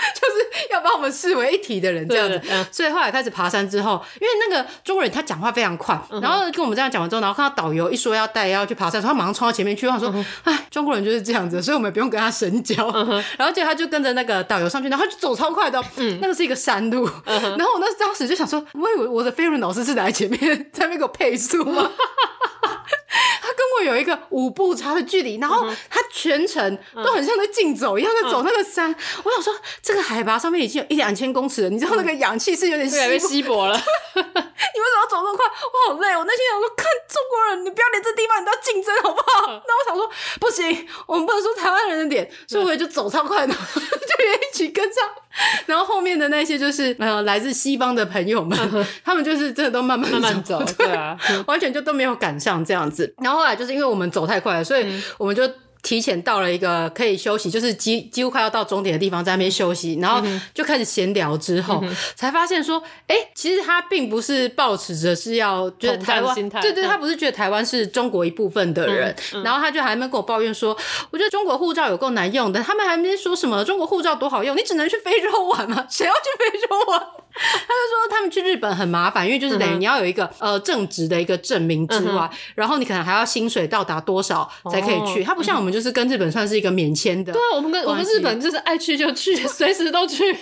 [0.14, 10.12] 就是要把我们视为一体的人这样子，嗯、所以后来开始爬山之后，因为那个中国人他讲话非常快，然后跟我们这样讲完之后，然后看到导游一说要带要去爬山，他马上冲到前面去，他说
[10.44, 12.88] ：“哎、中国人就是这样子，所以我们也不用跟他深交。
[12.88, 20.40] 嗯哼”然后结果他就跟着那个导游上去，然后他就走超快的，嗯，那个是一个山路，然后我那当时就想说，我以为我的飞轮老师是在前面
[20.72, 21.90] 在那边给我配速吗？
[23.78, 28.94] 跟我有一个五步差的距离，然后他全程都很像在竞走一样，在走那个山。
[29.22, 33.76] 我想说，这个海拔上面已经有一两千公尺了，你知道那个氧气是有点稀稀薄了。
[34.14, 35.46] 你为什么要走那么快？
[35.46, 36.16] 我好累。
[36.16, 39.62] 我那天想说，看中国人，你不要连这地方你都要竞争好不好？
[39.66, 40.10] 那我想说，
[40.40, 45.04] 不行，我们不能说台湾人的脸，所以我也就走超快的， 就也一起跟上。
[45.66, 48.58] 然后后面的那些就是呃来自西方的朋友们，
[49.04, 51.16] 他们就是真的都慢慢慢慢走，对啊，
[51.46, 53.14] 完全就都没有赶上这样子。
[53.18, 53.58] 然后后来。
[53.58, 55.48] 就是因为我们走太快了，所以我们就
[55.80, 60.20] 提前到了一个可以休息，就是几几乎快要到终点的地方，在那边休息，然后
[60.52, 61.38] 就开始闲聊。
[61.38, 61.82] 之后
[62.16, 70.76] 才发现说，哎，其实他并不是抱持着是要觉得台湾，对对，他不是觉得台湾是中国一部分的人，然后他就还没跟我抱怨说，
[71.10, 75.86] 我觉得中国护照有够难用的，他们还没说什么中国护照多好用，你只能去非洲玩吗？
[75.88, 77.06] 谁要去非洲玩？
[77.38, 85.22] 他就说他们去日本很麻烦，因为就是等于你要有一个呃正职的一个证明之外，然后你可能还要薪水到达多少才可以去。
[85.22, 87.32] 他不像我们就是跟日本算是一个免签的。
[87.32, 90.32] 对啊，我们跟我们日本就是爱去就去， 随时都去。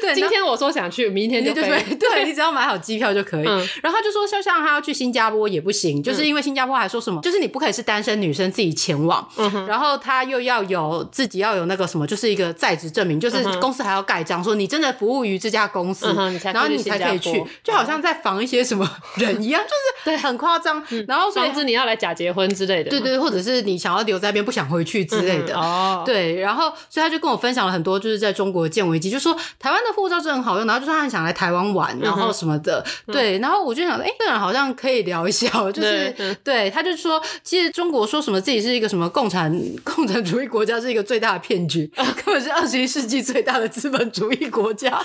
[0.00, 1.82] 对，今天我说想去，明天就飞。
[1.98, 3.44] 对， 你只要买好机票就可以。
[3.44, 9.26] 然后他就说，像像他要去新加坡也不行，就是因为新加坡还说什么，就是你不可以是单身女生自己前往，
[9.66, 16.12] 然后他又要有自己要有那个什么，就是一个在职证明，就是公司还要盖章说你真的服务于这家公司。
[16.50, 20.82] 然后你才可以去，就好像在防一些什么 人一样，就是对，很夸张。
[21.06, 25.54] 然后防止你要来假结婚之类的，对对，或者是你想要留在那边不想回去之类的。
[25.54, 26.40] 哦，对。
[26.40, 32.84] 然后所以他就跟我分享了很多，就是在中国见闻机，就说台湾的护照真的很好用，然后就说他很想来台湾玩，然后什么的。
[33.06, 33.38] 对。
[33.38, 36.70] 然后我就想，哎，这人好像可以聊一下，就是对。
[36.70, 39.52] 他就说，其实中国说什么自己是一个什么共产
[39.84, 41.90] 共产主义国家，是一个最大的骗局，
[42.24, 45.04] 根本是二十一世纪最大的资本主义国家。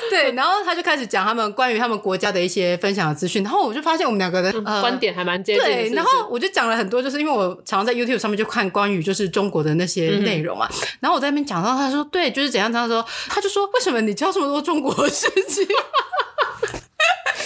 [0.10, 5.62] 对，然后他就开始讲他们关于他们国家的一些分享的资讯，然后我就发现我们两个的、呃、观点还蛮接近。
[5.62, 15.66] 对，然后我就讲了很多，就是因为我常常在 YouTube 上面就看关于就是中国的那些内容嘛，嗯、然后我在那边讲到，他说对，就是怎样怎样说，他就说为什么你教这么多中国的事情？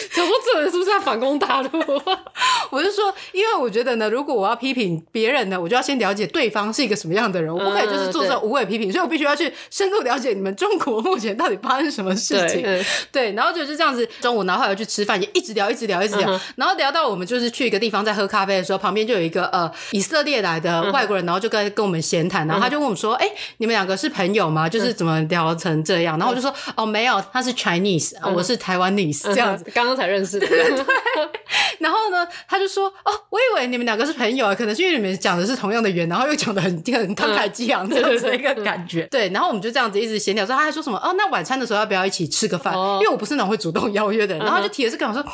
[0.13, 1.69] 想说这人是不是在反攻大陆？
[2.71, 12.63] 我就说，因为我觉得呢，如果我要批评别人呢，我就要先了解对方是一个什么样的人，我不可以就是做这种无谓批评，所以我必须要去深入了解你们中国目前到底发生什么事情。
[13.13, 23.29] 对，然后就是这样子，中午然后后来去吃饭，也一直聊，一直聊，一直聊，然后聊到我们就是去一个地方在喝咖啡的时候，旁边就有一个呃以色列来的外国人，然后就跟跟我们闲谈，然后他就问我们说：“哎，
[23.59, 24.69] 你们两个是朋友吗？
[24.69, 30.65] 就是怎么聊成这样？”然后我就说：“哦，没有，他是 Chinese，我是台湾 nese，这样子，刚刚才认识的。”对，
[31.81, 39.03] 然后呢，他就说：“哦，我以为你们两个是朋友，可能是因为你们讲的是同样的语言，然后又讲的很很慷慨激昂这样子的一个感觉。
[39.11, 45.25] ”对，然后我们就这样子一直闲聊，说他还说什么：“哦，那晚餐的时候要不要一起吃个饭？”因为我不是那种会主动邀约的人，然后就提了这个，我说：“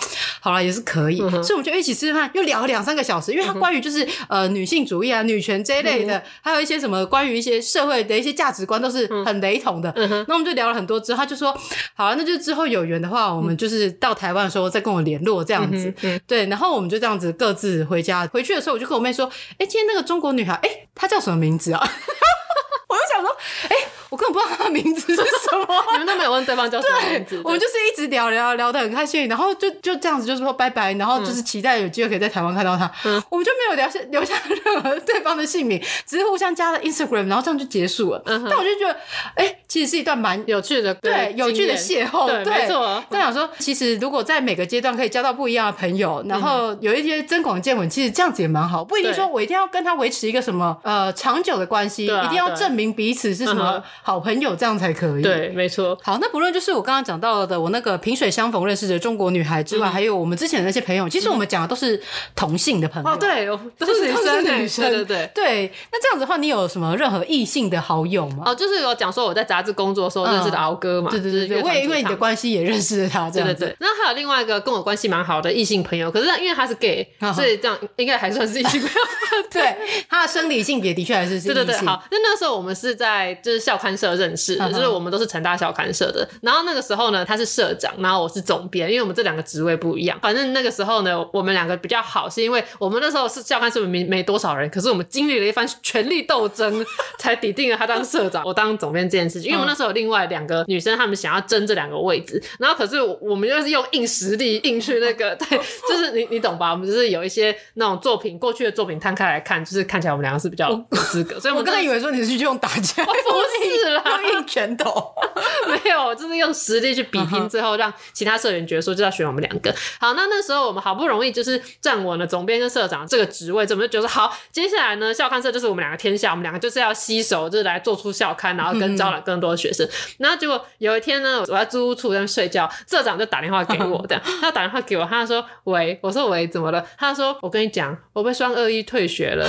[0.41, 9.93] 好了，也是可以。”所以我们就一起吃饭，又聊了两三个小时，因为他关于就是呃女性主义啊、女权这一类的，还有一些什么关于一些社会的一些价值观都是很雷同的。
[10.27, 11.57] 那我们就聊了很多之后，他就说
[11.95, 15.93] ：“好了，那就之后有缘的话，我们就是到台湾的时候再跟我联络这样子。”
[16.29, 18.25] 对，然后我们就这样子各自回家。
[18.29, 19.27] 回去的时候，我就跟我妹说
[19.59, 21.81] ：“哎，今天那个中国女孩，哎，她叫什么名字啊？”
[22.89, 23.37] 我就想说
[23.69, 23.77] ：“哎。”
[24.11, 25.67] 我根本不知道他的名字是什么。
[25.93, 27.41] 你们都没有问对方叫什么名字？
[27.45, 32.91] 我们就是一直聊聊聊得很开心，然后就就这样子就是说拜拜，然后就是期待有机会可以在台湾看到他。
[33.05, 34.35] 嗯，我们就没有留下留下
[34.65, 38.23] 任何对方的姓名，只是互相加了 Instagram，然后这样就结束了。
[38.27, 38.97] 嗯，但我就觉得，
[39.35, 42.27] 哎，其实是一段蛮有趣的，对，有趣的邂逅。
[42.27, 43.03] 对，没错。
[43.11, 48.85] 但想说，其实如果在每个阶段可以交到不一样的朋友，然后有一些增广见闻，其实这样子也蛮好。
[48.85, 55.23] 不一定说我一定要跟他维持一个什么呃长久的关系，一定要证明彼此是什么好朋友，这样才可以。
[55.23, 55.99] 对，没错。
[56.03, 62.01] 好，那不论就是我刚刚讲到的，我那个萍水相逢认识的中国女孩之外，还有我们之前的那些朋友，其实我们讲的都是
[62.35, 63.09] 同性的朋友。
[63.11, 63.47] 哦，对，
[63.79, 65.73] 都是女生，女生，对对对。
[65.93, 68.45] 那这样子的话，你有什么任何异性的好友吗？
[68.47, 71.11] 哦，就是有讲说我在杂志工作的时候认识的敖哥嘛。
[71.11, 73.55] 对对对，我也因为你的关系也认识了他，这样子。
[73.55, 73.77] 对对。
[73.81, 78.99] 那还有另外一个跟我关系蛮好的异性朋友，可是因为他是 gay， 所以这样应该还算是异性朋友。
[79.51, 79.77] 对，
[80.09, 81.77] 他的生理性别的确还是 对对对。
[81.79, 86.29] 好，那那时候我们是在就是校刊社认识的，就是我们都是成大校刊社的。
[86.43, 90.19] 然后那个时候呢，他是社长，然后我是总编，因为我们这两个职位不一样。
[90.21, 96.85] 反正那个时候呢，我们两个比较好，是因为我们那时候是校刊社没没多少人，可是我们经历了一番权力斗争，
[97.19, 99.51] 才抵定了他当社长，我当总编这件事情。
[99.51, 105.59] 因为我们那时候有另外两个女生，她们想要争这两个位置，然后可是我们就是用硬实力硬去那个， 对，
[105.89, 106.71] 就是你你懂吧？
[106.71, 111.39] 我们就是有一些那种作品，过去的作品摊开来看，就是看起来我们两个是比较有资格。
[111.41, 115.15] 所以我们刚才以为说你是去用打架，不是啦，用硬拳头，
[115.69, 119.75] 没有，就是用实力去比拼，最后让其他社员觉得说就要选我们两个。
[120.01, 129.89] 好，那那时候我们好不容易就是站稳了总编跟社长这个职位，我们就觉得好，接下来呢，校刊社就是我们两个天下，我们两个就是要携手，就是来做出校刊，然后跟招揽更多的学生。
[130.19, 139.49] 然后结果有一天呢，我在租屋处在那睡觉，社长就打电话给我，这样他打电话给我，他说：“喂，我说喂，怎么了？”他说：“我跟你讲，我被双二一退学了，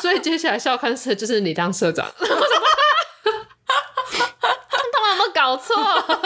[0.00, 2.06] 所以接下来校刊社就是你当社长。
[5.56, 6.22] ”他们有没有搞错？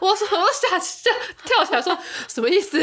[0.00, 1.10] 我，我吓吓
[1.44, 1.96] 跳起来说，
[2.28, 2.78] 什么意思？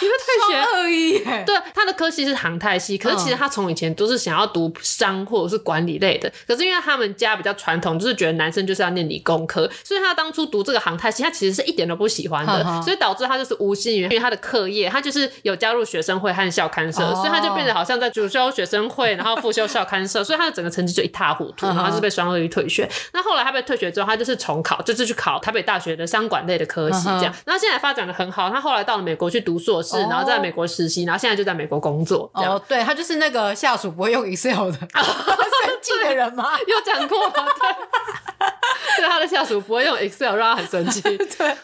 [0.00, 1.44] 你会退学而已。
[1.44, 6.30] 对，他的科系是航太系，可是其实他从以前都是想要读商或者是管理类的。
[6.46, 22.88] 可是因为他们家比较传统，就是觉得男生就是要念理工科，所以他当初读这个航太系，他其实是一点都不喜欢的，所以导致他就是无心于因为他的课业，他就是有加入学生会和校刊社，所以他就变得好像在主修学生会，然后副修校刊社，所以他的整个成绩就一塌糊涂，然后是被双二一退学。
[23.12, 27.34] 那后来他被退学之后，他就是重考，就是去考台北大学的商管类的科系，这样。
[27.46, 32.30] 那现在发展的很好，他后来到了美国去读硕士，然后在美国实习，然后现在就在美国工作。
[32.34, 36.50] 哦，对，他就是那个下属不会用 Excel 的 生气的人吗？
[36.66, 37.34] 有讲过吗？
[37.34, 41.00] 对， 对，他的下属不会用 Excel 让他很生气。
[41.02, 41.16] 对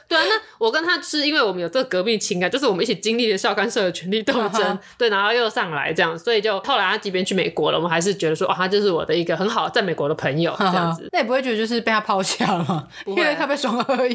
[0.08, 11.08] 对啊，那我跟他是因为我们有这个革命情感，就是我们一起经历了校刊社的权力斗争，对，然后又上来这样，所以就后来他即便去美国了，我们还是觉得说，哦，他就是我的一个很好在美国的朋友这样子。
[11.12, 12.86] 那也不会觉得就是被他抛下了吗？
[13.06, 14.14] 因为他被双二一，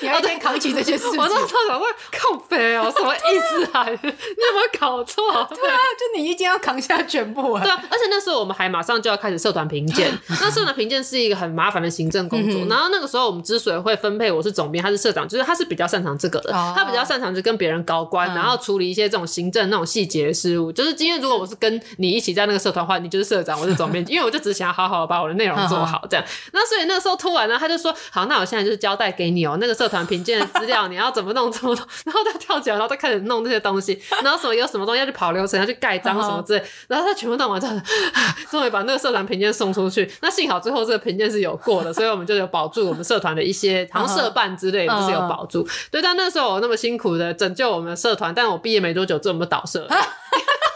[0.00, 1.18] 你要先扛起这些事情。
[1.18, 3.38] 我那时候会靠北哦，什么意
[4.02, 5.22] 你有没有搞错？
[5.54, 7.62] 对啊，就你一定要扛下全部啊。
[7.62, 12.64] 对啊，而且那时候我们还马上就要开始社团评鉴， 那社团评鉴是一个很麻烦的行政工作。
[12.66, 20.70] 然后那个时候我们之所以会分配我是总编，他是社长，就是他是比较擅长这个的，他比较擅长就跟别人高官，然后处理一些这种行政那种细节的事务。
[20.72, 26.24] 就是今天如果我是跟你一起在那个社团的话，你就是社长，我是总编，因为我就只想要好好的把我的内容做好这样。
[26.52, 37.74] 那所以那个时候突然呢，他就说好，那我现在就是交代给你哦，那个社团评鉴的资料你要怎么弄怎么弄，然后他跳起来，然后他开始弄这些东西， 然后什么有什么东西要去跑流程，要去盖章什么之类，然后他全部弄完之后，
[38.50, 40.08] 终于把那个社团评鉴送出去。
[40.20, 45.66] 那幸好最后这个评鉴是有过的， 所以我们就有保住我们社团的一些，好像社办之类的，就是有保住。
[45.90, 49.88] 对，但那时候我那么辛苦的拯救我们的社团，但我毕业没多久之后我们就倒社了。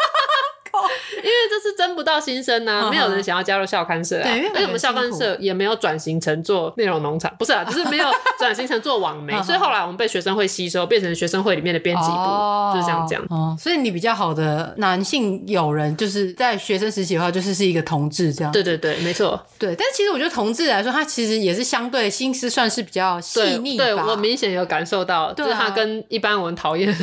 [1.16, 4.22] 因为这是争不到新生呢、啊，没有人想要加入校刊社啊。
[4.22, 8.08] 对，而且我们校刊社也没有转型成做内容农场，不是啊，就是没有
[8.38, 9.40] 转型成做网媒。
[9.42, 13.24] 所以后来我们被学生会吸收，变成学生会里面的编辑部，哦、就是像这样。
[13.30, 18.52] 哦，所以你比较好的男性友人，就是在学生时期的话，就是是一个同志这样。
[18.52, 19.40] 对对对，没错。
[19.58, 23.76] 对，但其实我觉得同志来说，他其实也是相对心思算是比较细腻。
[23.76, 26.94] 对，我明显有感受到，就是他跟一般我们讨厌的。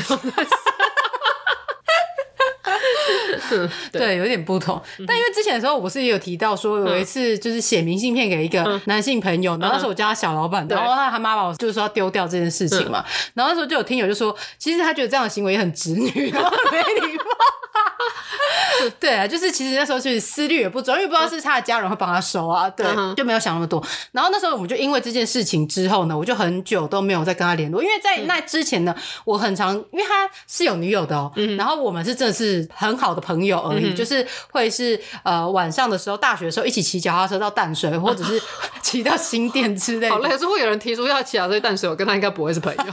[3.51, 4.81] 嗯，对，有点不同。
[5.07, 13.03] 但因为之前的时候，我不是也有提到说，有一次就是写明信片给一个男性朋友，然后那时候我叫他小老板，然后他他妈妈就是说要丢掉这件事情嘛。
[13.33, 16.77] 然后那时候就有听友就说，其实他觉得这样的行为也很直女，然后没
[17.07, 17.24] 礼貌。
[18.99, 23.83] 对啊，就是其实那时候是思虑也不周，因为不知道是他的家人会帮他收啊，对，就没有想那么多。
[24.11, 38.41] 然后那时候我们就因为这件事情之后呢，我就很久都没有再跟他联络，因为在那之前呢，我很常因为他是有女友的哦，然后我们是真的是很好的朋友而已，就是会是呃晚上的时候，大学的时候一起骑脚踏车到淡水，或者是
[38.83, 40.13] 骑到新店之类的。
[40.13, 42.83] 好累，可是会有人提出要骑到这淡水，我跟他应该不会是朋友。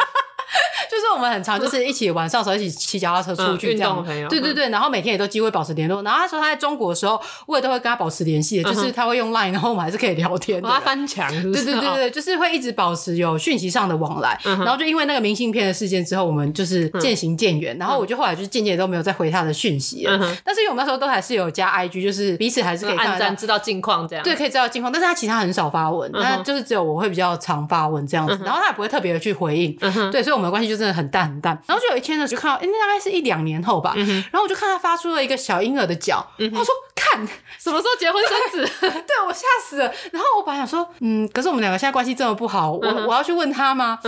[0.91, 6.03] 就是我们很常就是一起晚上的时候一起骑脚踏车出去这样，对对对，然后每天也都机会保持联络。
[6.03, 10.63] 然后他说他在中国的时候，我也都会跟他保持联系，就是他会用 Line，然后我们还是可以聊天。
[10.63, 14.39] 他翻墙，对对对对，就是会一直保持有讯息上的往来。
[14.45, 17.77] 然后就因为那个明信片的事件之后，我们就是渐行渐远。
[17.79, 20.19] 然后我就后来就是渐渐都没有再回他的讯息了。
[20.45, 24.23] 但是因为我们那时候都还是有加 IG，就是彼此还是可以看按赞，知道近况这样。
[24.25, 24.93] 对，可以知道近况。
[24.93, 28.39] 但是他其他很少发文，那就是只有我会比较常发文这样子。
[28.45, 29.77] 然后他也不会特别的去回应。
[30.11, 31.57] 对，所以我们的关系就真的很淡很淡。
[31.67, 33.95] 然后就有一天呢，就看到，哎，那大概是一两年后吧。
[33.97, 36.27] 然后我就看他发出了一个小婴儿的脚。
[36.39, 37.27] 我说：“看，
[37.59, 39.93] 什么时候结婚生子？” 对，我吓死了。
[40.11, 43.99] 然后我本来想说，嗯，可是我们两个现在关系这么不好，我我要去问他吗？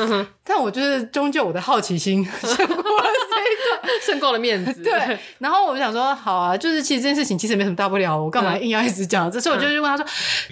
[0.46, 4.82] 但我就是终究我的好奇心 胜过了这个， 胜过了面子。
[4.82, 5.18] 对。
[5.38, 9.30] 然后我就想说，好啊，就是其实这件事情其实没什么大不了，我干嘛硬要一直讲？
[9.30, 10.04] 这时候我就去问他说：“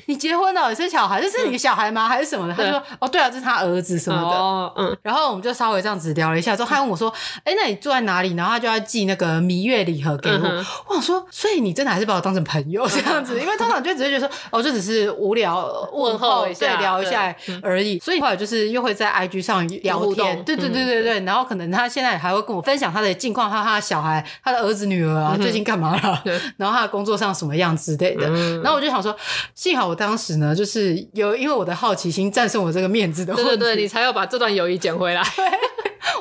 [0.07, 0.71] 你结婚了？
[0.71, 1.21] 你生小孩？
[1.21, 2.09] 这是你的小孩吗？
[2.09, 4.97] 还是什么的？”他说：“哦，对啊，这是他儿子什么的。”嗯。
[5.03, 7.13] 然后我们就稍微这样子聊了一下，之后他问我说。
[7.45, 8.35] 哎，那你住在哪里？
[8.35, 10.37] 然后他就要寄那个蜜月礼盒给我。
[10.37, 13.39] 嗯、我想说，所以你真的还是把我当成朋友这样子？
[13.41, 17.99] 因为通常就只是觉得说，哦，就只是无聊问候一下，对，聊一下而已。
[17.99, 21.21] 所以后来就是又会在 IG 上聊天，对对对对对。
[21.21, 26.23] 然后可能他现在还会跟我分享他的近况，他他的小孩、他的儿子女儿啊，最近干嘛了？
[26.57, 28.27] 然后他的工作上什么样之类的。
[28.29, 29.15] 嗯、然后我就想说，
[29.55, 35.23] 幸好我当时呢，就是有因为我的好奇心战胜我这个面子的对对对，你才要把这段友谊捡回来。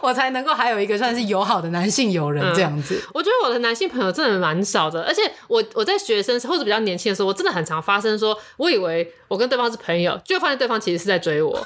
[0.02, 2.96] 我才能够还有一个算是友好的男性友人这样子。
[2.96, 11.60] 嗯，我觉得我的男性朋友真的蛮少的，而且我我在学生时或者比较年轻的时候，我真的很常发生说，我以为我跟对方是朋友，就发现对方其实是在追我。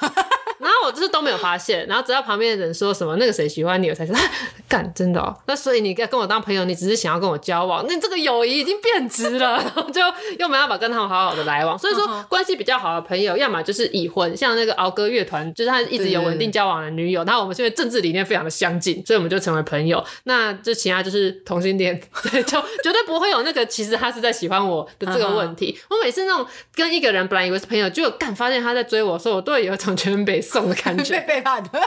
[0.65, 4.15] 然后我就是都没有发现，然后直到旁边的人说什么那个谁喜欢你，我才说
[4.67, 5.35] 干真的哦。
[5.45, 10.01] 那所以你跟跟我当朋友，你只是想要跟我交往，那这个友谊已经变质了， 然后就
[10.39, 11.77] 又没办法跟他们好好的来往。
[11.77, 17.23] 所以说关系比较好的朋友，要么就是已婚，像那个敖哥乐团，就是他一直有稳定交往的女友。
[17.25, 20.03] 然后我们现在政治理念非常的相近，所以我们就成为朋友。
[20.23, 21.99] 那就其他就是同性恋，
[22.31, 25.77] 对，就绝对不会有那个其实他是在喜欢我的这个问题。
[25.89, 31.19] 我每次那种跟一个人本来以为是朋友，就干发现他在追我的时候，我都会有一种全被送的感觉。
[31.19, 31.85] 被背叛的， 对啊，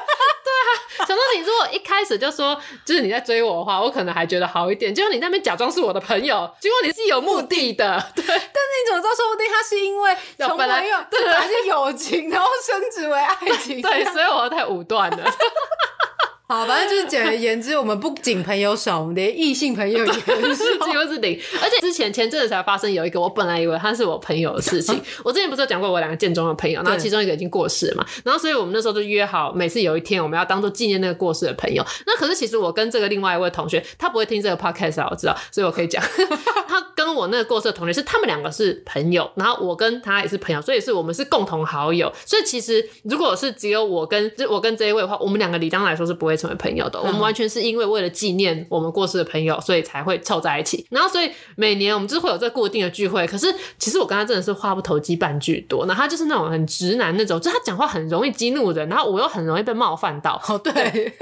[0.99, 4.95] 想说你如果一开始就说就是你在追我的话，我可能还觉得好一点。
[4.95, 8.25] 结果你那边假装是我的朋友，结果你是有目的的， 对。
[8.27, 9.15] 但是你怎么知道？
[9.15, 15.25] 说不定他是因为从朋友对，还是友情，然后升职为爱情，对，所以我太武断了。
[16.51, 21.39] 好，反正就是简而言之，我们不仅朋友少，我们连异性朋友也是几乎是零。
[21.63, 24.99] 而且之前前阵子才发生有一个，我本来以为他是我朋友的事情。
[25.23, 31.85] 我之前不是有讲过我两个建中的朋友，然后其中一个已经过世了嘛，然后所以我们那时候就约好，每次有一天我们要当做纪念那个过世的朋友。
[32.07, 36.03] 那可是其实我跟这个另外一位同学，他不会听这个 podcast 啊，我知道，所以我可以讲，
[36.67, 42.11] 他跟我那个过世的同学是他们两个是朋友，然后我跟他也是朋友，所以是我们是共同好友。
[42.25, 46.99] 所以其实如果是只有我跟就我跟这一位的话，我们两个理当来说是不会成为朋友的。
[47.01, 50.87] 我们完全是因为为了纪念我们过世的朋友，所以才会凑在一起。
[50.91, 53.27] 然后，所以每年我们就是会有这固定的聚会。
[53.27, 55.87] 可是，其实我跟他真的是话不投机半句多。
[55.87, 60.41] 那他就是那种很直男那种，就他讲话很容易激怒人，然后我又很容易被冒犯到。
[60.49, 61.13] 哦，对。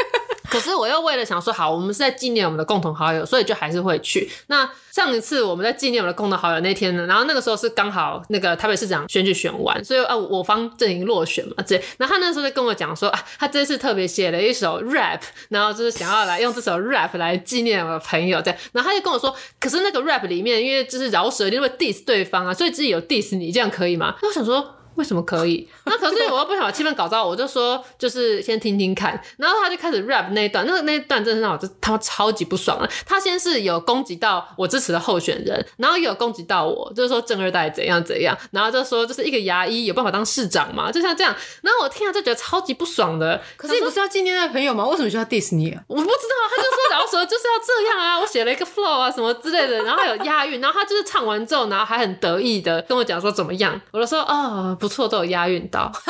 [0.51, 4.30] 可是我又为了想说，好，我们是在纪念我们的共同好友，所以就还是会去。
[4.47, 11.76] 那上一次我们在纪念我们的共同好友那天呢，然后那个时候是刚好那个台北市长选举选完，所以啊，我方阵营落选嘛，这。
[11.99, 18.61] 然后他那时候就跟我讲说啊，他这次特别写了一首 rap，然后就是想要来用这首 rap 来纪念我的朋友这样。
[18.72, 24.14] 然后他就跟我说，可是那个 rap 里面，因为就是饶舌，一定会 diss 对方啊，所以自己有 diss 你，这样可以吗？
[24.22, 24.76] 那我想说。
[24.97, 25.68] 为什么可以？
[25.86, 29.20] 那可是我又不想把气氛搞糟，我就说就是先听听看。
[29.36, 32.88] 然后他就开始 rap 那一段，那个那一段真的让我就他妈超级不爽了。
[33.07, 41.34] 他先是有攻击到我支持的候选人，然后又有攻击到我，就是说正二代怎样怎样，然后就说就是一个牙医有办法当市长嘛，就像这样。
[41.62, 43.40] 然后我听了就觉得超级不爽的。
[43.57, 44.86] 可是你不是要纪念那个朋友吗？
[44.86, 45.82] 为什么需要 diss 你啊？
[45.86, 55.66] 我不知道，他就说饶舌就是要这样啊，我写了一个 flow 啊什么之类的，然后还有押韵，然后他就是唱完之后，然后还很得意的跟我讲说怎么样，我就说啊、哦、不不错，都有押韵。
[55.68, 55.91] 到，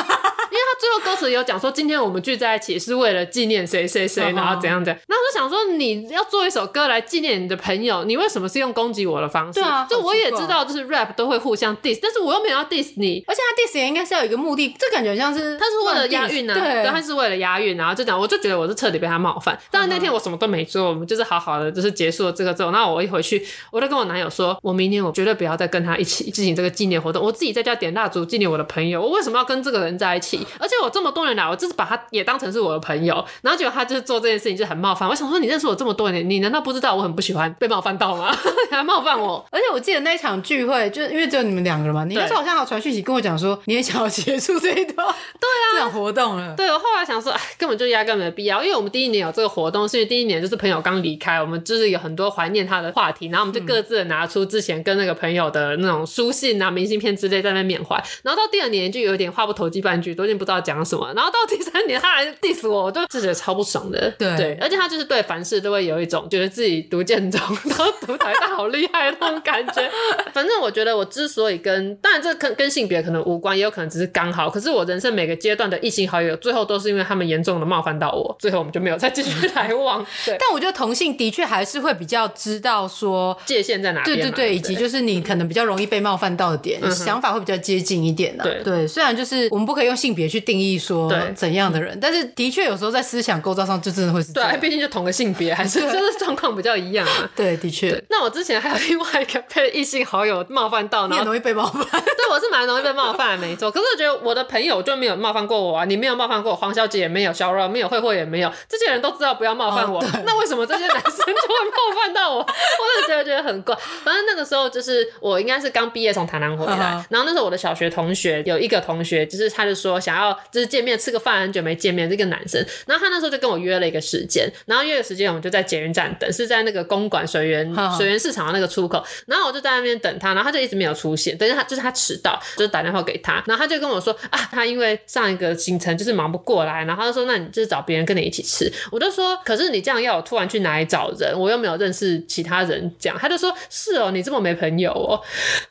[0.78, 5.02] 最后歌词有讲说，今天我们聚在一起是为了纪念谁谁谁，然后怎样怎样。
[5.08, 9.60] 那我就想说，你要做一首歌来纪念你的朋友，你为什么是用攻击我的方式？
[9.60, 19.58] 对啊，就我也知道，就是 rap 都会互相 diss，但是我又没有要 diss 你，而且他 diss 也应该是要有一个目的，这感觉像是他是为了押韵啊，对，他是为了押韵，然后就讲，我就觉得我是彻底被他冒犯。
[19.70, 30.46] 但是那天我什么都没做，我们就是好好的，就是结束了这个之后，那我一回去，我就跟我男友说，我明天我绝对不要再跟他一起进行这个纪念活动，我自己在家点蜡烛纪念我的朋友，我为什么要跟这个人在一起？
[30.66, 35.08] 而且我这么多年来，我就是把他也当成是我的朋友，然后结果他就是做这件事情就很冒犯。
[35.08, 38.36] 我想说，你认识我这么多年，你难道不知道我很不喜欢被冒犯到吗？
[38.68, 39.46] 还冒犯我？
[39.52, 45.06] 而且我记得那一场聚会，就是因为只有你们两个人嘛，你那时候好像有传讯息跟我讲说， 你也想要结束这一段，
[45.38, 46.54] 对啊，这场活动了。
[46.56, 57.96] 对，我后来想说，哎，根本就压根没必要，因为我们第一年有这个活动，是因为第一年就是朋友刚离开，我们就是有很多怀念他的话题，然后我们就各自的拿出之前跟那个朋友的那种书信啊、明信片之类在那缅怀。
[58.22, 61.12] 然后到第二年就有点话不投机半句，都已经不知道讲什么。
[61.14, 64.10] 然后到第三年他还 diss 我，我就自己超不爽的。
[64.18, 69.90] 对对，而且他就是对凡事都会有一种觉得自己读建中，然后读台大好厉害的那种感觉。
[70.32, 74.50] 反正我觉得我之所以跟，当然这跟跟性别可能无关，也有可能只是刚好。
[74.50, 80.04] 可是我人生每个阶段的异性好友，最后都是因为他们严重的冒犯到我，最后我们就没有再继续来往。
[80.24, 84.04] 对， 但我觉得同性的确还是会比较知道说界限在哪里。
[84.04, 88.44] 对对对，以及就是你可能比较容易被冒犯到的点，嗯、想法会比较接近一点的。
[88.44, 94.32] 对对，虽然就是我们不可以用性别去定义说怎样的人，但是的确有时候在思想构造上就真的会是。
[94.32, 97.28] 对，毕竟就同个性别，还是 就是状况比较一样啊。
[97.34, 98.02] 对，的确。
[98.08, 101.82] 那我之前还有另外一个被异性好友冒犯到，你也容易被冒犯。
[101.90, 103.70] 对，我是蛮容易被冒犯的，没错。
[103.70, 110.00] 可是我觉得我的朋友就没有冒犯过我啊，你没有冒犯过我，黄小姐也没有，小柔没有，慧慧也没有，这些人都知道不要冒犯我。
[110.00, 112.38] 哦、那为什么这些男生就会冒犯到我？
[112.38, 113.74] 我就觉得觉得很怪。
[114.04, 122.64] 反正那个时候就是我应该是刚毕业从台南回来，嗯、然后那时候我的小学同学有一个同学，就是他就说想要就是见面吃个饭，很久没见面，这个男生。
[122.86, 129.04] 然后他那时候就跟我约了一个时间，然后约的时间我们就在捷运站等，是在那个公馆水源水源市场的那个出口。
[129.26, 138.70] 然后我就在那边等他，然后他就一直没有出现，等于他就是他迟到，就是打电话给他，然后他就跟我说啊，他因为上一个行程就是忙不过来，然后他就说那你就是找别人跟你一起吃。
[138.90, 145.20] 我就说可是你这样要我突然去哪里找人，我又没有认识其他人，这样他就说是哦，你这么没朋友哦。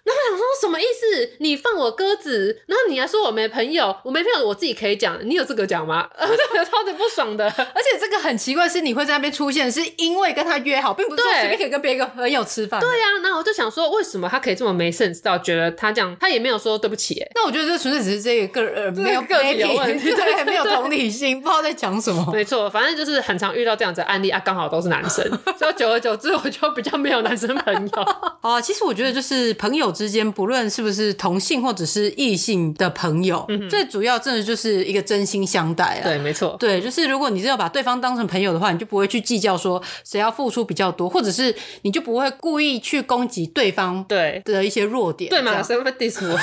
[0.04, 1.34] 然后我想说什么意思？
[1.40, 6.08] 你放我鸽子，然后你还说我没朋友，我没朋友我自己可以讲，你有资格讲吗？
[6.18, 7.46] 我就觉得超级不爽的。
[7.46, 12.80] 而且这个很奇怪，是你会在那边出现，是因为跟他约好，并不是说随便可以跟别个朋友吃饭。
[12.80, 17.22] 对呀、啊，那我就想说，为什么他可以这么没 sense 到觉得他这样，他也没有说对不起。
[17.36, 22.26] 那我觉得这纯粹只是这个个人没有 个体有问题， 对，没有同理心，不知道在讲什么。
[22.34, 25.24] 没错，反正就是很常遇到这样子的案例啊，刚好都是男生，
[25.58, 28.04] 所以久而久之我就比较没有男生朋友。
[28.42, 36.04] 啊，其实我觉得就是朋友之间，不论是不是同性或者是异性的朋友，嗯、最主要真的就是一个真心相待啊。
[36.04, 45.64] 对，没错，对，就是如果你是要把对方当成朋友的话，你就不会去计较说谁要付出比较多，或者是你就不会故意去攻击对方对的一些弱点，对嘛？
[45.64, 46.40] 谁会 diss 我？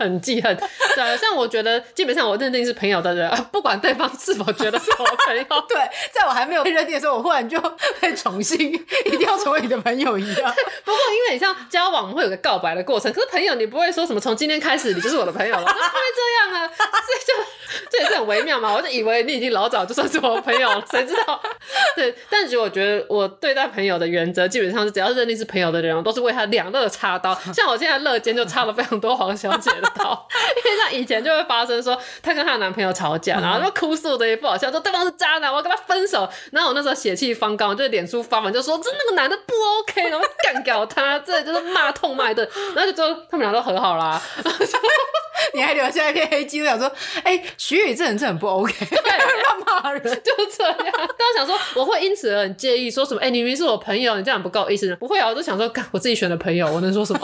[0.00, 0.56] 很记恨，
[0.96, 5.76] 对，像我觉得基本上我认定是朋友的人， 不管对方是否觉得是我朋友， 对，
[6.10, 7.60] 在我还没有被认定的时候，我忽然就
[8.00, 8.72] 被重新，
[9.04, 10.54] 一定要成为你的朋友一样。
[10.84, 17.34] 不过因为你像交往会有个告白的过程，可是朋友你不会说什么从今天开始你就是我的朋友了，不会这样啊，所以就
[17.90, 18.72] 这也是很微妙嘛。
[18.72, 21.40] 我就以为你已经老早就算是我的朋友了，谁知道？
[21.94, 27.38] 对，但其实我觉得我对待朋友的原则基本上是只要认定是朋友的人，我都是为他两肋插刀。
[27.52, 29.89] 像我现在肋间就插了非常多黄小姐的。
[30.64, 36.28] 因为像以前就会发生说，她跟她的男朋友吵架，然后就哭诉的也不好笑，说对方是渣男，我要跟他分手。
[36.52, 42.48] 然后我那时候血气方刚，就脸书发文就说这那个男的不 OK，然后干掉他，这就是骂痛骂一顿。
[42.74, 44.20] 然后就说他们俩都和好啦，
[45.54, 46.90] 你还留下一片黑记录，想说
[47.24, 50.76] 哎，徐宇这人真的很不 OK， 对，乱骂人，就这样。
[50.76, 54.94] 当时想说我会因此而很介意，说什么哎，你明明是我朋友，你这样不够意思。
[54.96, 57.20] 不会啊，我就想说，干我自己选的朋友，我能说什么？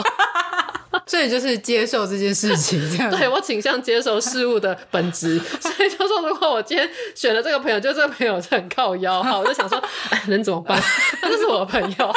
[1.06, 3.10] 所以就是接受这件事情，这样。
[3.10, 9.80] 对，我倾向接受事物的本质， 所以就说，如果我今天选了这个朋友，就这个朋友是很靠腰哈，我就想说，
[10.10, 10.80] 哎，能怎么办？
[11.22, 12.12] 他就是我的朋友。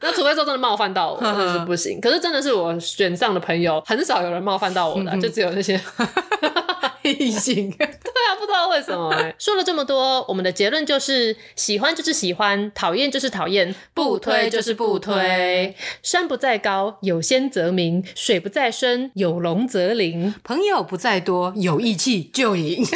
[0.00, 2.00] 那除非说真的冒犯到我，真的是不行。
[2.00, 5.80] 可是真的是我选上的朋友，很少有人冒犯到我的，嗯、就只有那些。
[7.12, 9.34] 异性， 对啊，不知道为什么哎。
[9.38, 15.74] 说了这么多，我们的结论就是：喜欢就是喜欢，讨厌就是讨厌，不推就是不推。
[16.02, 20.34] 山不在高，有仙则名；水不在深，有龙则灵。
[20.44, 22.84] 朋友不在多，有义气就赢。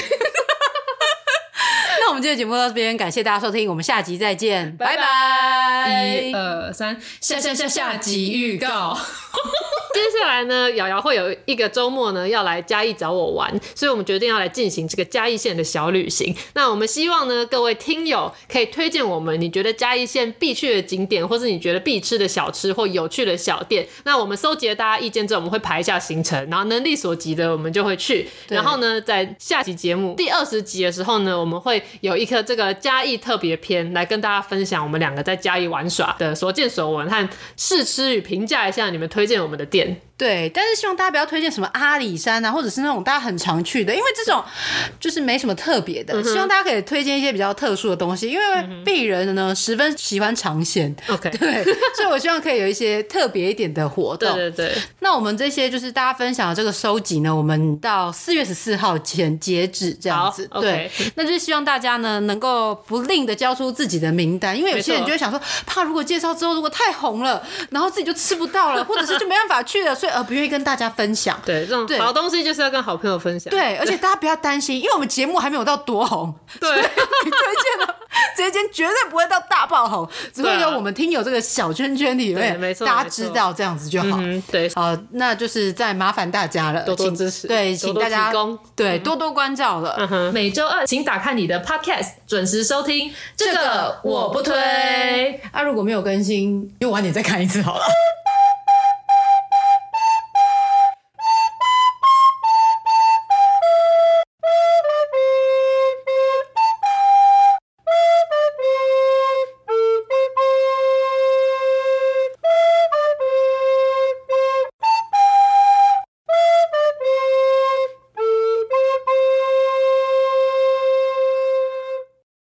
[2.01, 6.25] 那我们今天节目到这边，感谢大家收听，我们下集再见，拜拜。
[6.25, 8.99] 一二三，下下下下集预告。
[9.95, 16.35] 接下来呢，瑶瑶会有一个周末呢要来嘉义找我玩，所以我们决定要来进行这个嘉义县的小旅行。
[16.55, 23.87] 那我们希望呢，各位听友可以推荐我们，你觉得嘉义县必去的景点，或是你觉得必吃的小吃或有趣的小店。
[24.05, 28.29] 那我们搜集了大家意见之后，我们会排一下行程，然后能力所及的我们就会去。
[28.49, 39.80] 然后呢，在下期节目第二十集的时候呢，我们会有一个这个嘉义特别篇来跟大家分享我们两个在嘉义玩耍的所见所闻和试吃与评价一下你们推荐我们的店。
[39.81, 40.10] 见。
[40.21, 44.45] 对，但是希望大家不要推荐什么阿里山啊，或者是那种大家很常去的，因为这种
[45.01, 46.13] 就是没什么特别的。
[46.13, 48.45] 嗯、希望大家可以推荐一些比较特殊的东西，因为
[48.85, 50.95] 鄙人呢十分喜欢尝鲜。
[51.09, 51.65] OK， 对，
[51.97, 54.31] 所以我希望可以有一些特别一点的活动。
[54.35, 54.83] 对对对。
[54.99, 60.47] 那我们这些就是大家分享的这个收集呢，我们到四月十四号前截止这样子。
[60.61, 70.10] 对.那就是希望大家呢能够不吝的交出自己的名单，因为有些人就会想说，怕如果介绍之后如果太红了，然后自己就吃不到了，或者是就没办法去了，所以。
[70.11, 73.51] 而不愿意跟大家分享，对这种好东西就是要跟好朋友分享。
[73.51, 77.97] 对，而且大家不要担心，因为我们节目还没有到多红，对，推荐了
[78.37, 84.19] 这间绝对不会到大爆红，只会有我们听友这个小圈圈里面，没错，大家知道这样子就好。
[84.21, 89.97] 嗯、对，好，那就是再麻烦大家了，多多支持，对，请大家多多对多多关照了。
[90.11, 93.13] 嗯、每周二请打开你的 Podcast，准时收听。
[93.37, 97.85] 这个我不推，啊，如果没有更新，就晚点再看一次好了。